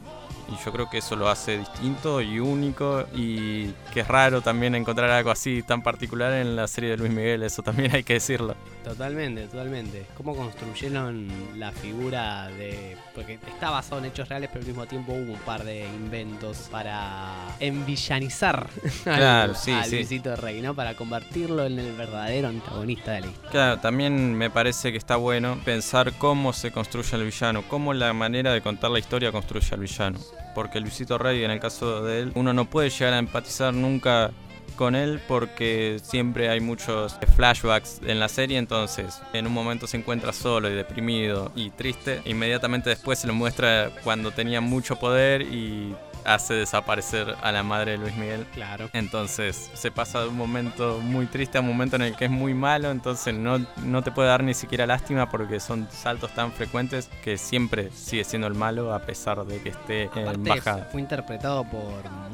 [0.49, 4.74] Y yo creo que eso lo hace distinto y único y que es raro también
[4.74, 8.14] encontrar algo así tan particular en la serie de Luis Miguel, eso también hay que
[8.14, 8.55] decirlo.
[8.85, 10.07] Totalmente, totalmente.
[10.16, 12.97] ¿Cómo construyeron la figura de...?
[13.14, 16.68] Porque está basado en hechos reales, pero al mismo tiempo hubo un par de inventos
[16.70, 18.68] para envillanizar
[19.05, 19.97] Claro, al, sí, a sí.
[19.97, 20.74] Luisito Rey, ¿no?
[20.74, 23.51] Para convertirlo en el verdadero antagonista de la historia.
[23.51, 28.12] Claro, también me parece que está bueno pensar cómo se construye el villano, cómo la
[28.12, 30.18] manera de contar la historia construye al villano.
[30.55, 34.30] Porque Luisito Rey, en el caso de él, uno no puede llegar a empatizar nunca
[34.73, 39.97] con él porque siempre hay muchos flashbacks en la serie, entonces en un momento se
[39.97, 45.43] encuentra solo y deprimido y triste, inmediatamente después se lo muestra cuando tenía mucho poder
[45.43, 45.95] y
[46.25, 48.47] hace desaparecer a la madre de Luis Miguel.
[48.55, 48.89] Claro.
[48.93, 52.31] Entonces se pasa de un momento muy triste a un momento en el que es
[52.31, 56.53] muy malo, entonces no, no te puede dar ni siquiera lástima porque son saltos tan
[56.53, 60.85] frecuentes que siempre sigue siendo el malo a pesar de que esté en Aparte, bajada.
[60.91, 61.83] fue interpretado por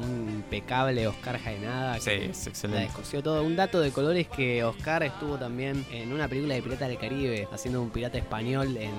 [0.03, 1.99] un impecable Oscar Jaenada.
[1.99, 2.79] Sí, es La excelente.
[2.85, 3.43] descosió todo.
[3.43, 6.97] Un dato de color es que Oscar estuvo también en una película de Piratas del
[6.97, 8.91] Caribe, haciendo un pirata español en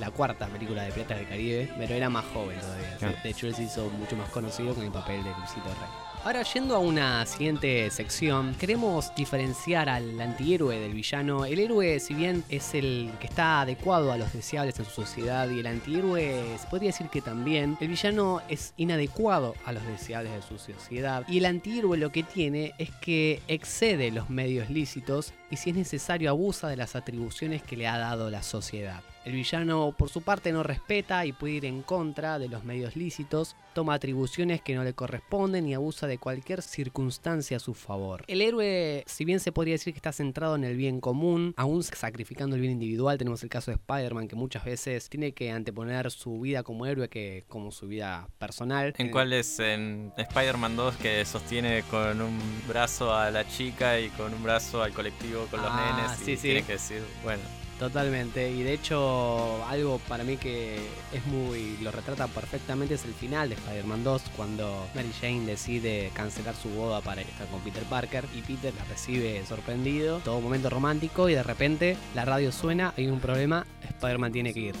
[0.00, 3.20] la cuarta película de Piratas del Caribe, pero era más joven todavía.
[3.22, 6.06] De hecho, él se hizo mucho más conocido con el papel de Luisito Rey.
[6.26, 11.44] Ahora, yendo a una siguiente sección, queremos diferenciar al antihéroe del villano.
[11.44, 15.48] El héroe, si bien es el que está adecuado a los deseables en su sociedad,
[15.48, 20.32] y el antihéroe se podría decir que también, el villano es inadecuado a los deseables
[20.32, 21.24] de su sociedad.
[21.28, 25.76] Y el antihéroe lo que tiene es que excede los medios lícitos y si es
[25.76, 29.00] necesario abusa de las atribuciones que le ha dado la sociedad.
[29.26, 32.94] El villano por su parte no respeta y puede ir en contra de los medios
[32.94, 38.22] lícitos, toma atribuciones que no le corresponden y abusa de cualquier circunstancia a su favor.
[38.28, 41.82] El héroe, si bien se podría decir que está centrado en el bien común, aún
[41.82, 46.12] sacrificando el bien individual, tenemos el caso de Spider-Man que muchas veces tiene que anteponer
[46.12, 48.94] su vida como héroe que como su vida personal.
[48.96, 49.58] ¿En cuál es?
[49.58, 54.84] En Spider-Man 2 que sostiene con un brazo a la chica y con un brazo
[54.84, 56.42] al colectivo con los Ah, nenes sí, y sí.
[56.42, 57.42] tiene que decir, bueno,
[57.78, 60.76] Totalmente, y de hecho algo para mí que
[61.12, 66.10] es muy, lo retrata perfectamente es el final de Spider-Man 2 cuando Mary Jane decide
[66.14, 70.70] cancelar su boda para estar con Peter Parker y Peter la recibe sorprendido, todo momento
[70.70, 74.74] romántico y de repente la radio suena, hay un problema, Spider-Man tiene que ir.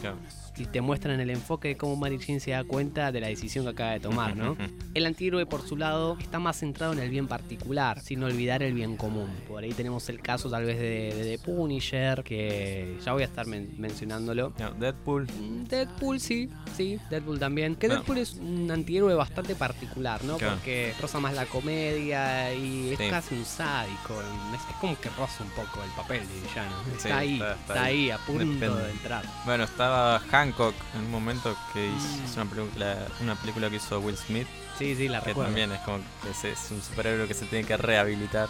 [0.58, 3.64] Y te muestran el enfoque de cómo Mary Jane se da cuenta de la decisión
[3.66, 4.56] que acaba de tomar, ¿no?
[4.94, 8.72] El antihéroe, por su lado, está más centrado en el bien particular, sin olvidar el
[8.72, 9.28] bien común.
[9.46, 13.26] Por ahí tenemos el caso tal vez de, de The Punisher, que ya voy a
[13.26, 14.54] estar men- mencionándolo.
[14.58, 15.24] No, Deadpool.
[15.26, 17.74] Mm, Deadpool, sí, sí, Deadpool también.
[17.76, 17.88] Que.
[17.88, 20.38] Deadpool es un antihéroe bastante particular, ¿no?
[20.38, 20.54] Claro.
[20.54, 23.08] Porque roza más la comedia y es Sí.
[23.10, 24.14] casi un sádico.
[24.54, 26.74] Es, es como que roza un poco el papel de villano.
[26.96, 28.10] Está Sí, ahí, está- está, está ahí, ahí.
[28.10, 28.82] a punto Depende.
[28.82, 29.24] de entrar.
[29.44, 33.98] Bueno, estaba Hank Hancock en un momento que hizo, una película, una película que hizo
[34.00, 34.46] Will Smith.
[34.78, 35.48] Sí, sí, la que recuerdo.
[35.48, 38.48] también es como que es, es un superhéroe que se tiene que rehabilitar.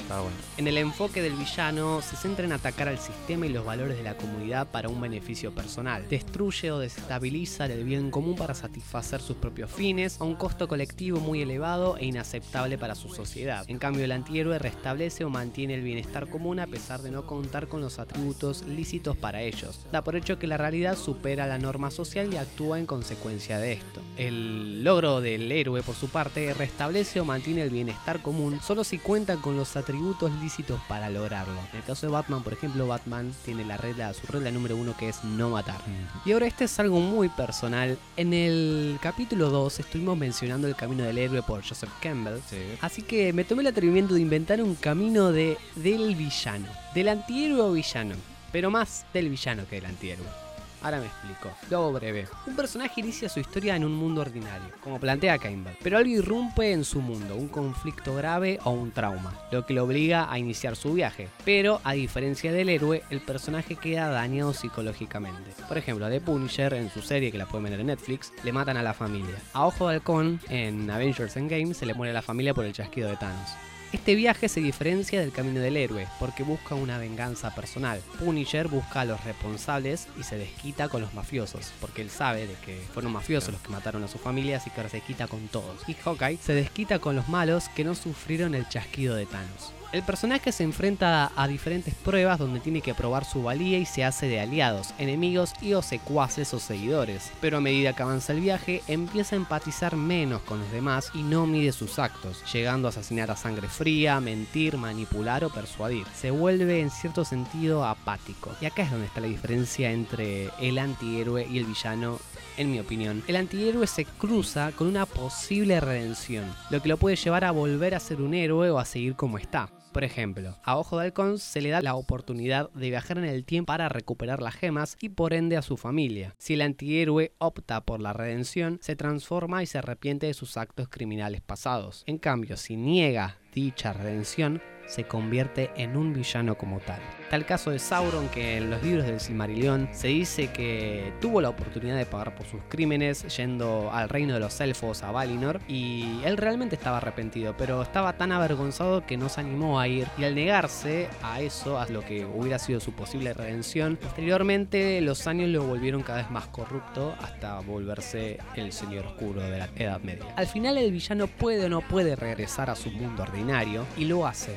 [0.00, 0.36] Está bueno.
[0.56, 4.02] En el enfoque del villano se centra en atacar al sistema y los valores de
[4.02, 6.06] la comunidad para un beneficio personal.
[6.08, 11.20] Destruye o desestabiliza el bien común para satisfacer sus propios fines a un costo colectivo
[11.20, 13.64] muy elevado e inaceptable para su sociedad.
[13.68, 17.66] En cambio, el antihéroe restablece o mantiene el bienestar común a pesar de no contar
[17.66, 19.86] con los atributos lícitos para ellos.
[19.90, 23.72] Da por hecho que la realidad supera la norma social y actúa en consecuencia de
[23.72, 24.02] esto.
[24.16, 28.98] El logro del héroe, por su parte, restablece o mantiene el bienestar común solo si
[28.98, 31.58] cuenta con los atributos lícitos para lograrlo.
[31.72, 34.94] En el caso de Batman, por ejemplo, Batman tiene la regla, su regla número uno
[34.96, 35.80] que es no matar.
[36.26, 37.98] Y ahora este es algo muy personal.
[38.16, 42.40] En el capítulo 2 estuvimos mencionando el camino del héroe por Joseph Campbell.
[42.82, 46.68] Así que me tomé el atrevimiento de inventar un camino de, del villano.
[46.94, 48.16] Del antihéroe o villano.
[48.52, 50.43] Pero más del villano que del antihéroe.
[50.84, 51.50] Ahora me explico.
[51.70, 52.28] Lo breve.
[52.46, 56.72] Un personaje inicia su historia en un mundo ordinario, como plantea Campbell, pero algo irrumpe
[56.72, 60.76] en su mundo, un conflicto grave o un trauma, lo que lo obliga a iniciar
[60.76, 61.28] su viaje.
[61.46, 65.52] Pero, a diferencia del héroe, el personaje queda dañado psicológicamente.
[65.66, 68.52] Por ejemplo, a The Punisher, en su serie que la pueden ver en Netflix, le
[68.52, 69.36] matan a la familia.
[69.54, 72.74] A Ojo de Halcón, en Avengers Endgame, se le muere a la familia por el
[72.74, 73.48] chasquido de Thanos.
[73.94, 78.00] Este viaje se diferencia del camino del héroe porque busca una venganza personal.
[78.18, 82.54] Punisher busca a los responsables y se desquita con los mafiosos, porque él sabe de
[82.54, 85.46] que fueron mafiosos los que mataron a su familia, así que ahora se quita con
[85.46, 85.88] todos.
[85.88, 89.72] Y Hawkeye se desquita con los malos que no sufrieron el chasquido de Thanos.
[89.94, 94.02] El personaje se enfrenta a diferentes pruebas donde tiene que probar su valía y se
[94.02, 97.30] hace de aliados, enemigos y o secuaces o seguidores.
[97.40, 101.22] Pero a medida que avanza el viaje, empieza a empatizar menos con los demás y
[101.22, 106.08] no mide sus actos, llegando a asesinar a sangre fría, mentir, manipular o persuadir.
[106.12, 108.50] Se vuelve en cierto sentido apático.
[108.60, 112.18] Y acá es donde está la diferencia entre el antihéroe y el villano
[112.56, 117.16] en mi opinión, el antihéroe se cruza con una posible redención, lo que lo puede
[117.16, 119.68] llevar a volver a ser un héroe o a seguir como está.
[119.94, 123.44] Por ejemplo, a Ojo de Halcón se le da la oportunidad de viajar en el
[123.44, 126.34] tiempo para recuperar las gemas y por ende a su familia.
[126.36, 130.88] Si el antihéroe opta por la redención, se transforma y se arrepiente de sus actos
[130.88, 132.02] criminales pasados.
[132.08, 137.00] En cambio, si niega dicha redención, se convierte en un villano como tal.
[137.30, 141.48] Tal caso de Sauron que en los libros del Silmarillion se dice que tuvo la
[141.48, 146.20] oportunidad de pagar por sus crímenes yendo al reino de los elfos a Valinor y
[146.24, 150.24] él realmente estaba arrepentido, pero estaba tan avergonzado que no se animó a ir y
[150.24, 155.48] al negarse a eso, a lo que hubiera sido su posible redención, posteriormente los años
[155.48, 160.26] lo volvieron cada vez más corrupto hasta volverse el señor oscuro de la Edad Media.
[160.36, 164.26] Al final el villano puede o no puede regresar a su mundo ordinario y lo
[164.26, 164.54] hace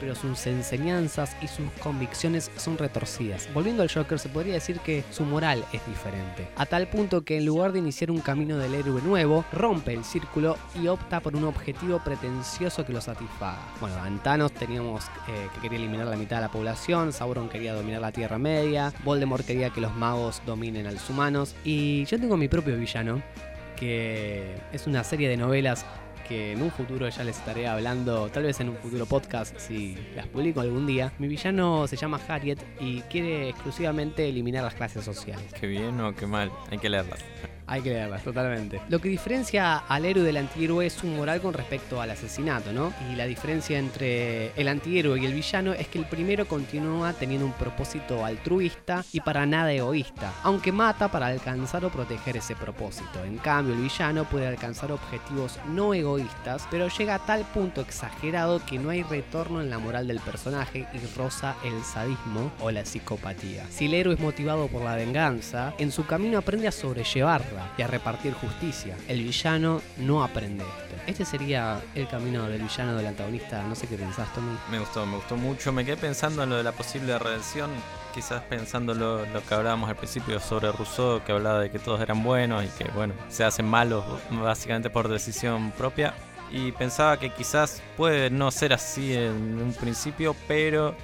[0.00, 3.48] pero sus enseñanzas y sus convicciones son retorcidas.
[3.52, 7.36] Volviendo al Joker, se podría decir que su moral es diferente, a tal punto que
[7.36, 11.36] en lugar de iniciar un camino del héroe nuevo, rompe el círculo y opta por
[11.36, 13.58] un objetivo pretencioso que lo satisfaga.
[13.80, 17.74] Bueno, en Thanos teníamos eh, que quería eliminar la mitad de la población, Sauron quería
[17.74, 22.18] dominar la Tierra Media, Voldemort quería que los magos dominen a los humanos, y yo
[22.18, 23.22] tengo mi propio villano,
[23.76, 25.86] que es una serie de novelas
[26.28, 29.96] que en un futuro ya les estaré hablando, tal vez en un futuro podcast, si
[30.14, 31.12] las publico algún día.
[31.18, 35.52] Mi villano se llama Harriet y quiere exclusivamente eliminar las clases sociales.
[35.58, 37.24] Qué bien o qué mal, hay que leerlas.
[37.70, 38.80] Hay que leerlas, totalmente.
[38.88, 42.94] Lo que diferencia al héroe del antihéroe es su moral con respecto al asesinato, ¿no?
[43.12, 47.44] Y la diferencia entre el antihéroe y el villano es que el primero continúa teniendo
[47.44, 53.22] un propósito altruista y para nada egoísta, aunque mata para alcanzar o proteger ese propósito.
[53.22, 58.64] En cambio, el villano puede alcanzar objetivos no egoístas, pero llega a tal punto exagerado
[58.64, 62.86] que no hay retorno en la moral del personaje y roza el sadismo o la
[62.86, 63.66] psicopatía.
[63.68, 67.82] Si el héroe es motivado por la venganza, en su camino aprende a sobrellevarla y
[67.82, 68.96] a repartir justicia.
[69.08, 71.02] El villano no aprende esto.
[71.06, 73.62] Este sería el camino del villano del antagonista.
[73.62, 74.56] No sé qué pensás, Tommy.
[74.70, 75.72] Me gustó, me gustó mucho.
[75.72, 77.70] Me quedé pensando en lo de la posible redención.
[78.14, 82.00] Quizás pensando lo, lo que hablábamos al principio sobre Rousseau, que hablaba de que todos
[82.00, 86.14] eran buenos y que, bueno, se hacen malos básicamente por decisión propia.
[86.50, 90.94] Y pensaba que quizás puede no ser así en un principio, pero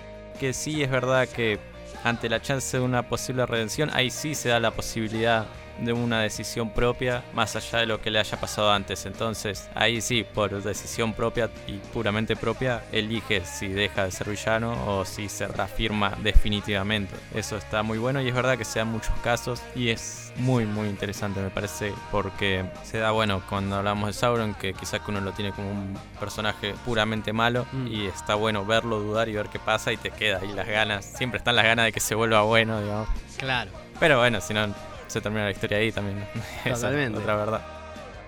[0.40, 1.58] que sí es verdad que
[2.02, 5.46] ante la chance de una posible redención, ahí sí se da la posibilidad
[5.80, 9.06] de una decisión propia más allá de lo que le haya pasado antes.
[9.06, 14.72] Entonces, ahí sí, por decisión propia y puramente propia, elige si deja de ser villano
[14.86, 17.14] o si se reafirma definitivamente.
[17.34, 20.64] Eso está muy bueno y es verdad que se dan muchos casos y es muy
[20.66, 25.12] muy interesante me parece porque se da bueno cuando hablamos de Sauron que quizás que
[25.12, 27.86] uno lo tiene como un personaje puramente malo Mm.
[27.86, 31.04] y está bueno verlo, dudar y ver qué pasa y te queda ahí las ganas,
[31.04, 33.08] siempre están las ganas de que se vuelva bueno, digamos.
[33.38, 33.70] Claro.
[34.00, 34.66] Pero bueno, si no,
[35.14, 36.18] se termina la historia ahí también.
[36.64, 37.18] Esa es Totalmente.
[37.20, 37.60] otra verdad.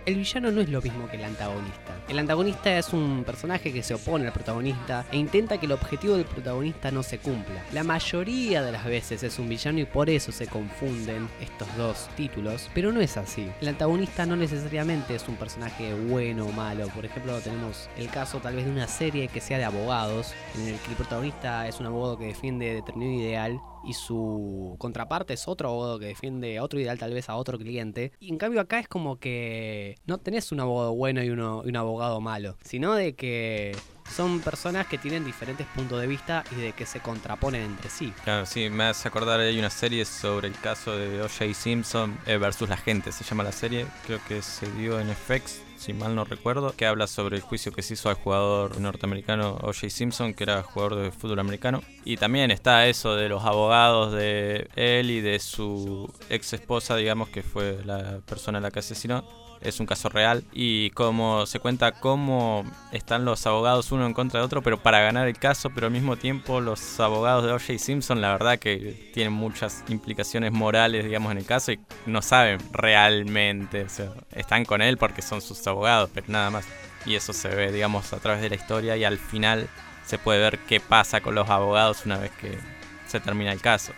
[0.06, 1.96] El villano no es lo mismo que el antagonista.
[2.08, 6.16] El antagonista es un personaje que se opone al protagonista e intenta que el objetivo
[6.16, 7.64] del protagonista no se cumpla.
[7.72, 12.08] La mayoría de las veces es un villano y por eso se confunden estos dos
[12.16, 13.50] títulos, pero no es así.
[13.60, 16.86] El antagonista no necesariamente es un personaje bueno o malo.
[16.94, 20.68] Por ejemplo, tenemos el caso tal vez de una serie que sea de abogados, en
[20.68, 25.48] el que el protagonista es un abogado que defiende determinado ideal y su contraparte es
[25.48, 28.12] otro abogado que defiende otro ideal tal vez a otro cliente.
[28.20, 31.68] Y en cambio acá es como que no tenés un abogado bueno y, uno, y
[31.68, 33.76] un abogado malo, sino de que
[34.14, 38.12] son personas que tienen diferentes puntos de vista y de que se contraponen entre sí.
[38.24, 41.54] Claro, sí, me hace acordar, hay una serie sobre el caso de O.J.
[41.54, 45.60] Simpson eh, versus la gente, se llama la serie, creo que se dio en FX,
[45.76, 49.58] si mal no recuerdo, que habla sobre el juicio que se hizo al jugador norteamericano
[49.62, 49.90] O.J.
[49.90, 51.82] Simpson, que era jugador de fútbol americano.
[52.04, 57.28] Y también está eso de los abogados de él y de su ex esposa, digamos,
[57.28, 59.45] que fue la persona la que asesinó.
[59.60, 64.40] Es un caso real y cómo se cuenta cómo están los abogados uno en contra
[64.40, 67.78] de otro, pero para ganar el caso, pero al mismo tiempo los abogados de O.J.
[67.78, 72.58] Simpson, la verdad que tienen muchas implicaciones morales, digamos, en el caso y no saben
[72.72, 76.66] realmente, o sea, están con él porque son sus abogados, pero nada más.
[77.04, 79.68] Y eso se ve, digamos, a través de la historia y al final
[80.04, 82.58] se puede ver qué pasa con los abogados una vez que
[83.06, 83.92] se termina el caso.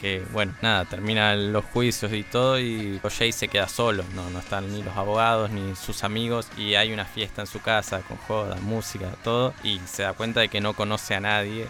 [0.00, 4.38] Que bueno, nada, terminan los juicios y todo y Jay se queda solo, no, no
[4.38, 8.16] están ni los abogados ni sus amigos y hay una fiesta en su casa con
[8.16, 11.66] joda, música, todo y se da cuenta de que no conoce a nadie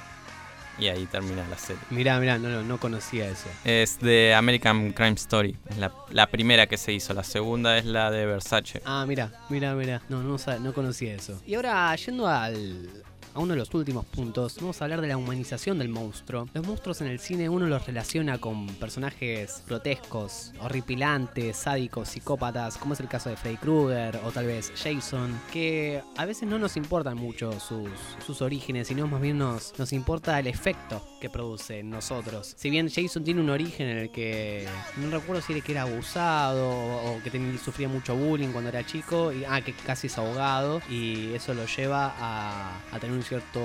[0.78, 1.82] y ahí termina la serie.
[1.90, 3.48] Mirá, mirá, no, no, no conocía eso.
[3.64, 7.84] Es de American Crime Story, es la, la primera que se hizo, la segunda es
[7.84, 8.82] la de Versace.
[8.84, 10.02] Ah, mira, mira, mira.
[10.08, 11.40] No, no, no conocía eso.
[11.46, 12.88] Y ahora, yendo al,
[13.38, 16.48] a uno de los últimos puntos, vamos a hablar de la humanización del monstruo.
[16.54, 22.94] Los monstruos en el cine uno los relaciona con personajes grotescos, horripilantes, sádicos, psicópatas, como
[22.94, 26.76] es el caso de Freddy Krueger o tal vez Jason, que a veces no nos
[26.76, 27.88] importan mucho sus,
[28.26, 32.54] sus orígenes, sino más bien nos, nos importa el efecto que produce en nosotros.
[32.56, 34.66] Si bien Jason tiene un origen en el que
[34.96, 38.84] no recuerdo si era que era abusado o, que tenía, sufría mucho bullying cuando era
[38.84, 43.27] chico, y ah, que casi es ahogado, y eso lo lleva a, a tener un
[43.28, 43.60] cierto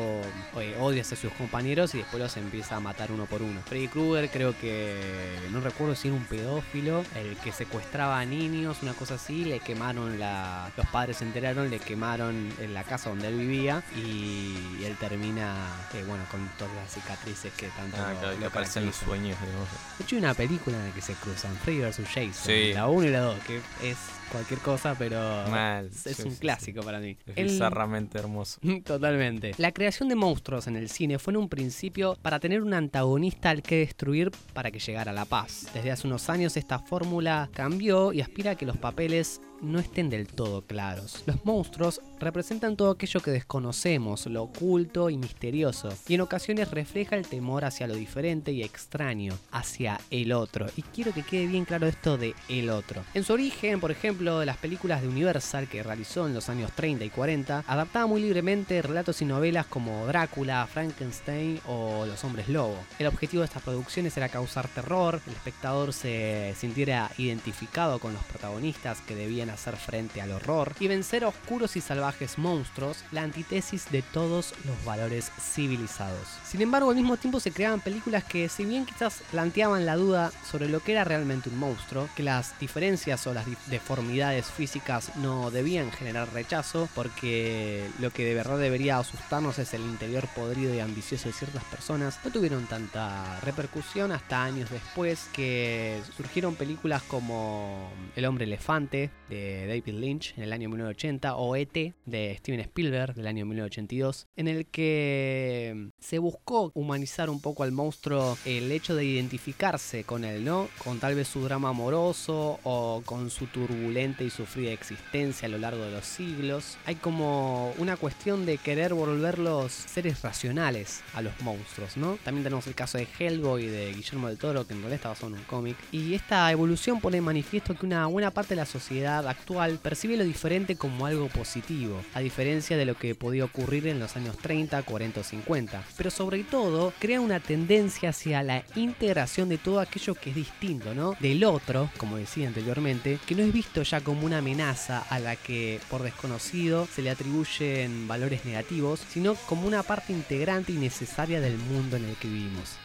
[0.59, 3.61] eh, odio hacia sus compañeros y después los empieza a matar uno por uno.
[3.65, 8.77] Freddy Krueger creo que no recuerdo si era un pedófilo, el que secuestraba a niños,
[8.81, 10.69] una cosa así, le quemaron la.
[10.75, 15.55] Los padres se enteraron, le quemaron en la casa donde él vivía y él termina,
[15.93, 19.37] eh, bueno, con todas las cicatrices que tanto Ah, claro, que lo aparecen los sueños,
[19.39, 19.67] digamos.
[19.97, 21.97] De hecho, hay una película en la que se cruzan Freddy vs.
[22.07, 22.73] Jason, Sí.
[22.73, 23.97] la 1 y la 2, que es
[24.31, 25.19] cualquier cosa, pero
[25.49, 26.39] Mal, es sí, un sí, sí.
[26.39, 27.17] clásico para mí.
[27.27, 28.59] Es El- bizarramente hermoso.
[28.83, 29.51] Totalmente.
[29.57, 33.49] La creación de monstruos en el cine fue en un principio para tener un antagonista
[33.49, 35.67] al que destruir para que llegara la paz.
[35.73, 40.09] Desde hace unos años esta fórmula cambió y aspira a que los papeles no estén
[40.09, 41.23] del todo claros.
[41.25, 47.15] Los monstruos representan todo aquello que desconocemos, lo oculto y misterioso, y en ocasiones refleja
[47.15, 50.67] el temor hacia lo diferente y extraño, hacia el otro.
[50.75, 53.03] Y quiero que quede bien claro esto de el otro.
[53.13, 57.05] En su origen, por ejemplo, las películas de Universal que realizó en los años 30
[57.05, 62.77] y 40, adaptaba muy libremente relatos y novelas como Drácula, Frankenstein o Los Hombres Lobo.
[62.99, 68.23] El objetivo de estas producciones era causar terror, el espectador se sintiera identificado con los
[68.23, 73.21] protagonistas que debían hacer frente al horror y vencer a oscuros y salvajes monstruos, la
[73.21, 76.27] antítesis de todos los valores civilizados.
[76.45, 80.31] Sin embargo, al mismo tiempo se creaban películas que, si bien quizás planteaban la duda
[80.49, 85.51] sobre lo que era realmente un monstruo, que las diferencias o las deformidades físicas no
[85.51, 90.79] debían generar rechazo, porque lo que de verdad debería asustarnos es el interior podrido y
[90.79, 97.91] ambicioso de ciertas personas, no tuvieron tanta repercusión hasta años después que surgieron películas como
[98.15, 101.93] El hombre elefante de David Lynch en el año 1980 o E.T.
[102.05, 107.71] de Steven Spielberg del año 1982, en el que se buscó humanizar un poco al
[107.71, 110.69] monstruo el hecho de identificarse con él, ¿no?
[110.83, 115.57] Con tal vez su drama amoroso o con su turbulenta y sufrida existencia a lo
[115.57, 116.77] largo de los siglos.
[116.85, 122.17] Hay como una cuestión de querer volverlos seres racionales a los monstruos, ¿no?
[122.23, 125.33] También tenemos el caso de Hellboy de Guillermo del Toro, que en realidad está basado
[125.33, 125.77] en un cómic.
[125.91, 130.23] Y esta evolución pone manifiesto que una buena parte de la sociedad actual percibe lo
[130.23, 134.81] diferente como algo positivo, a diferencia de lo que podía ocurrir en los años 30,
[134.81, 135.83] 40 o 50.
[135.97, 140.93] Pero sobre todo, crea una tendencia hacia la integración de todo aquello que es distinto,
[140.95, 141.15] ¿no?
[141.19, 145.35] Del otro, como decía anteriormente, que no es visto ya como una amenaza a la
[145.35, 151.41] que por desconocido se le atribuyen valores negativos, sino como una parte integrante y necesaria
[151.41, 152.77] del mundo en el que vivimos.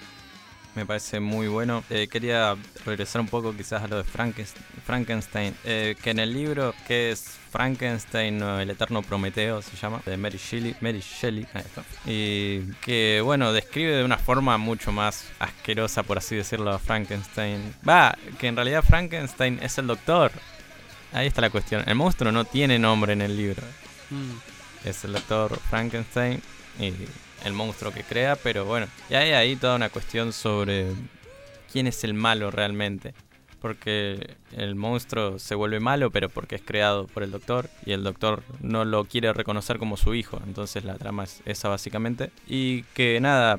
[0.79, 1.83] Me parece muy bueno.
[1.91, 2.55] Eh, quería
[2.87, 5.53] regresar un poco quizás a lo de Frankenstein.
[5.65, 10.39] Eh, que en el libro, que es Frankenstein, el eterno Prometeo, se llama, de Mary
[10.39, 10.77] Shelley.
[10.81, 11.49] Mary Shelley,
[12.07, 17.75] Y que, bueno, describe de una forma mucho más asquerosa, por así decirlo, a Frankenstein.
[17.87, 20.31] Va, que en realidad Frankenstein es el doctor.
[21.13, 21.83] Ahí está la cuestión.
[21.89, 23.65] El monstruo no tiene nombre en el libro.
[24.11, 24.89] Mm.
[24.89, 26.41] Es el doctor Frankenstein
[26.79, 26.93] y
[27.45, 30.93] el monstruo que crea, pero bueno, y hay ahí toda una cuestión sobre
[31.73, 33.15] quién es el malo realmente.
[33.61, 38.05] Porque el monstruo se vuelve malo, pero porque es creado por el doctor y el
[38.05, 40.41] doctor no lo quiere reconocer como su hijo.
[40.47, 42.31] Entonces la trama es esa básicamente.
[42.47, 43.59] Y que nada,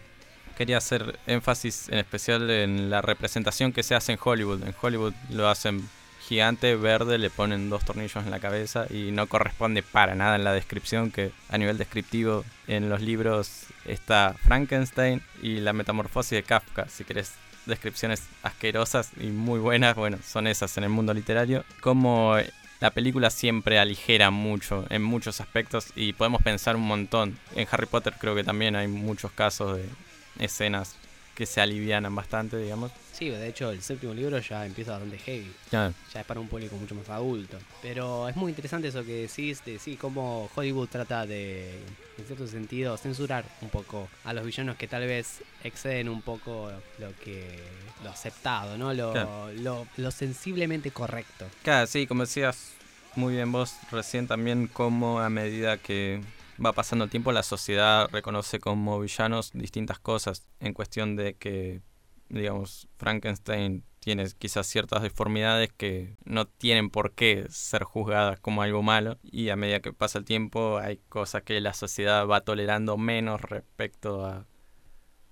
[0.58, 4.64] quería hacer énfasis en especial en la representación que se hace en Hollywood.
[4.64, 5.88] En Hollywood lo hacen
[6.30, 10.44] gigante verde, le ponen dos tornillos en la cabeza y no corresponde para nada en
[10.44, 16.44] la descripción que a nivel descriptivo en los libros está Frankenstein y la metamorfosis de
[16.44, 16.88] Kafka.
[16.88, 17.34] Si querés
[17.66, 21.66] descripciones asquerosas y muy buenas, bueno, son esas en el mundo literario.
[21.82, 22.38] Como
[22.80, 27.40] la película siempre aligera mucho en muchos aspectos y podemos pensar un montón.
[27.56, 29.90] En Harry Potter creo que también hay muchos casos de
[30.38, 30.96] escenas
[31.40, 32.92] que se alivianan bastante, digamos.
[33.14, 35.50] Sí, de hecho el séptimo libro ya empieza bastante heavy.
[35.72, 37.58] Ya es para un público mucho más adulto.
[37.82, 41.80] Pero es muy interesante eso que decís de sí, cómo Hollywood trata de,
[42.18, 46.74] en cierto sentido, censurar un poco a los villanos que tal vez exceden un poco
[46.98, 47.58] lo que
[48.04, 48.94] lo aceptado, ¿no?
[48.94, 51.46] Lo, lo, lo sensiblemente correcto.
[51.64, 52.74] Claro, sí, como decías
[53.16, 56.20] muy bien vos recién también, como a medida que
[56.64, 61.82] va pasando el tiempo, la sociedad reconoce como villanos distintas cosas en cuestión de que,
[62.30, 68.82] digamos, Frankenstein tiene quizás ciertas deformidades que no tienen por qué ser juzgadas como algo
[68.82, 72.98] malo y a medida que pasa el tiempo hay cosas que la sociedad va tolerando
[72.98, 74.46] menos respecto a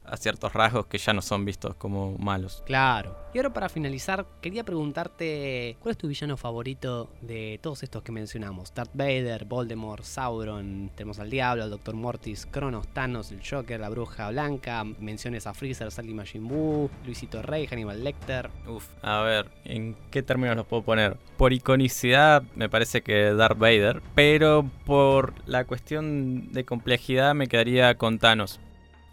[0.08, 2.64] a ciertos rasgos que ya no son vistos como malos.
[2.66, 3.16] Claro.
[3.34, 8.12] Y ahora para finalizar, quería preguntarte, ¿cuál es tu villano favorito de todos estos que
[8.12, 8.74] mencionamos?
[8.74, 11.96] Darth Vader, Voldemort, Sauron, tenemos al Diablo, al Dr.
[11.96, 17.42] Mortis, Cronos, Thanos, el Joker, la Bruja Blanca, menciones a Freezer, Sally Majin Buu, Luisito
[17.42, 18.50] Rey, Hannibal Lecter.
[18.68, 21.18] Uf, a ver, ¿en qué términos los puedo poner?
[21.38, 27.96] Por iconicidad me parece que Darth Vader, pero por la cuestión de complejidad me quedaría
[27.98, 28.60] con Thanos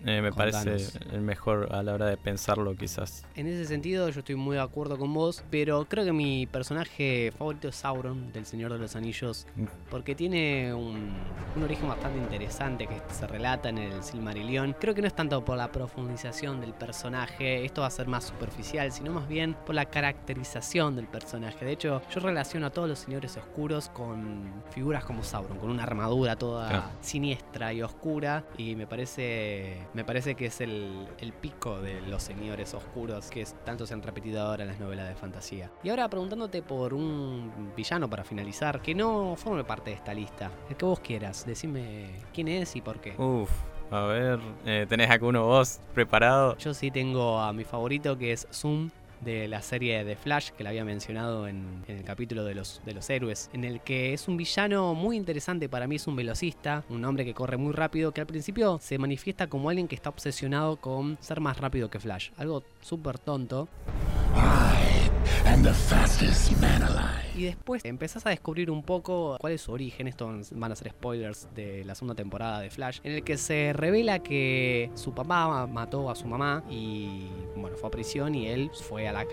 [0.05, 0.76] eh, me parece
[1.12, 3.24] el mejor a la hora de pensarlo quizás.
[3.34, 7.32] En ese sentido yo estoy muy de acuerdo con vos, pero creo que mi personaje
[7.36, 9.64] favorito es Sauron del Señor de los Anillos, mm.
[9.90, 11.12] porque tiene un,
[11.57, 14.74] un origen bastante interesante que se relata en el Silmarillion.
[14.78, 18.24] Creo que no es tanto por la profundización del personaje, esto va a ser más
[18.24, 21.64] superficial, sino más bien por la caracterización del personaje.
[21.64, 25.82] De hecho, yo relaciono a todos los señores oscuros con figuras como Sauron, con una
[25.82, 31.07] armadura toda siniestra y oscura, y me parece me parece que es el,
[31.40, 35.14] pico de los señores oscuros que tanto se han repetido ahora en las novelas de
[35.14, 35.70] fantasía.
[35.82, 40.51] Y ahora preguntándote por un villano para finalizar, que no forme parte de esta lista,
[40.68, 43.14] el que vos quieras, decime quién es y por qué.
[43.16, 43.51] Uf.
[43.90, 46.57] A ver, eh, ¿tenés alguno vos preparado?
[46.57, 48.90] Yo sí tengo a mi favorito que es Zoom
[49.25, 52.95] de la serie de Flash que la había mencionado en, el capítulo de los, de
[52.95, 56.85] los héroes, en el que es un villano muy interesante para mí, es un velocista,
[56.89, 60.11] un hombre que corre muy rápido, que al principio se manifiesta como alguien que está
[60.11, 63.68] obsesionado con ser más rápido que Flash, algo súper tonto.
[67.37, 70.07] Y después empezás a descubrir un poco cuál es su origen.
[70.07, 73.01] Estos van a ser spoilers de la segunda temporada de Flash.
[73.03, 77.89] En el que se revela que su papá mató a su mamá y bueno, fue
[77.89, 79.25] a prisión y él fue a,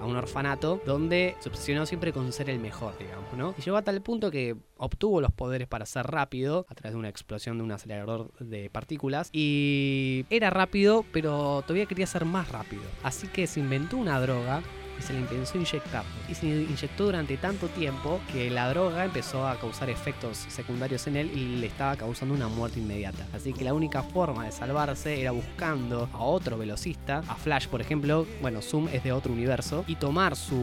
[0.00, 3.54] a un orfanato donde se obsesionó siempre con ser el mejor, digamos, ¿no?
[3.58, 6.98] Y llegó a tal punto que obtuvo los poderes para ser rápido a través de
[6.98, 12.48] una explosión de un acelerador de partículas y era rápido, pero todavía quería ser más
[12.50, 12.82] rápido.
[13.02, 14.62] Así que se inventó una droga
[15.02, 16.04] se le intentó inyectar.
[16.28, 21.16] Y se inyectó durante tanto tiempo que la droga empezó a causar efectos secundarios en
[21.16, 23.26] él y le estaba causando una muerte inmediata.
[23.34, 27.80] Así que la única forma de salvarse era buscando a otro velocista, a Flash por
[27.80, 30.62] ejemplo, bueno, Zoom es de otro universo, y tomar sus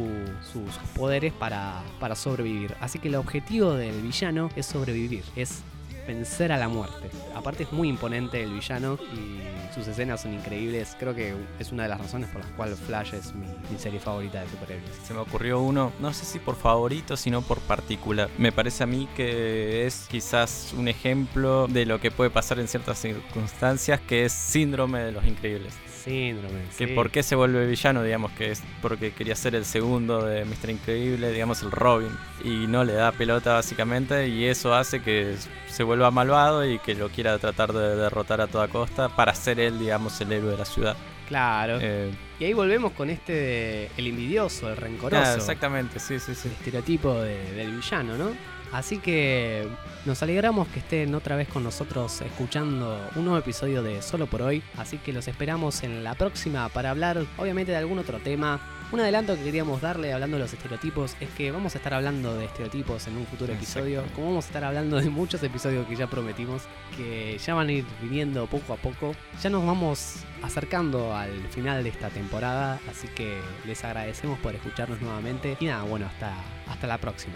[0.95, 2.75] poderes para, para sobrevivir.
[2.79, 5.61] Así que el objetivo del villano es sobrevivir, es
[6.09, 7.07] vencer a la muerte.
[7.35, 10.95] Aparte es muy imponente el villano y sus escenas son increíbles.
[10.97, 13.45] Creo que es una de las razones por las cuales Flash es mi,
[13.77, 14.95] serie favorita de superhéroes.
[15.03, 18.27] Se me ocurrió uno, no sé si por favorito, sino por particular.
[18.39, 22.67] Me parece a mí que es quizás un ejemplo de lo que puede pasar en
[22.67, 26.59] ciertas circunstancias, que es síndrome de los increíbles síndrome.
[26.77, 30.45] Que por qué se vuelve villano, digamos que es porque quería ser el segundo de
[30.45, 30.69] Mr.
[30.71, 32.11] Increíble, digamos el Robin,
[32.43, 35.35] y no le da pelota básicamente, y eso hace que
[35.67, 39.59] se vuelva malvado y que lo quiera tratar de derrotar a toda costa para ser
[39.59, 40.95] él, digamos, el héroe de la ciudad
[41.27, 41.77] Claro.
[41.79, 45.35] Eh, y ahí volvemos con este de el envidioso, el rencoroso.
[45.35, 46.47] exactamente, sí, sí, sí.
[46.47, 48.31] el estereotipo de- del villano, ¿no?
[48.71, 49.67] Así que
[50.05, 54.41] nos alegramos que estén otra vez con nosotros escuchando un nuevo episodio de Solo por
[54.41, 54.61] hoy.
[54.77, 58.59] Así que los esperamos en la próxima para hablar, obviamente, de algún otro tema.
[58.91, 62.35] Un adelanto que queríamos darle hablando de los estereotipos es que vamos a estar hablando
[62.35, 65.95] de estereotipos en un futuro episodio, como vamos a estar hablando de muchos episodios que
[65.95, 66.63] ya prometimos,
[66.97, 69.13] que ya van a ir viniendo poco a poco.
[69.43, 74.99] Ya nos vamos acercando al final de esta temporada, así que les agradecemos por escucharnos
[75.01, 75.55] nuevamente.
[75.59, 76.33] Y nada, bueno, hasta,
[76.67, 77.35] hasta la próxima.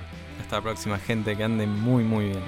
[0.53, 2.43] Hasta la próxima, gente, que anden muy, muy bien.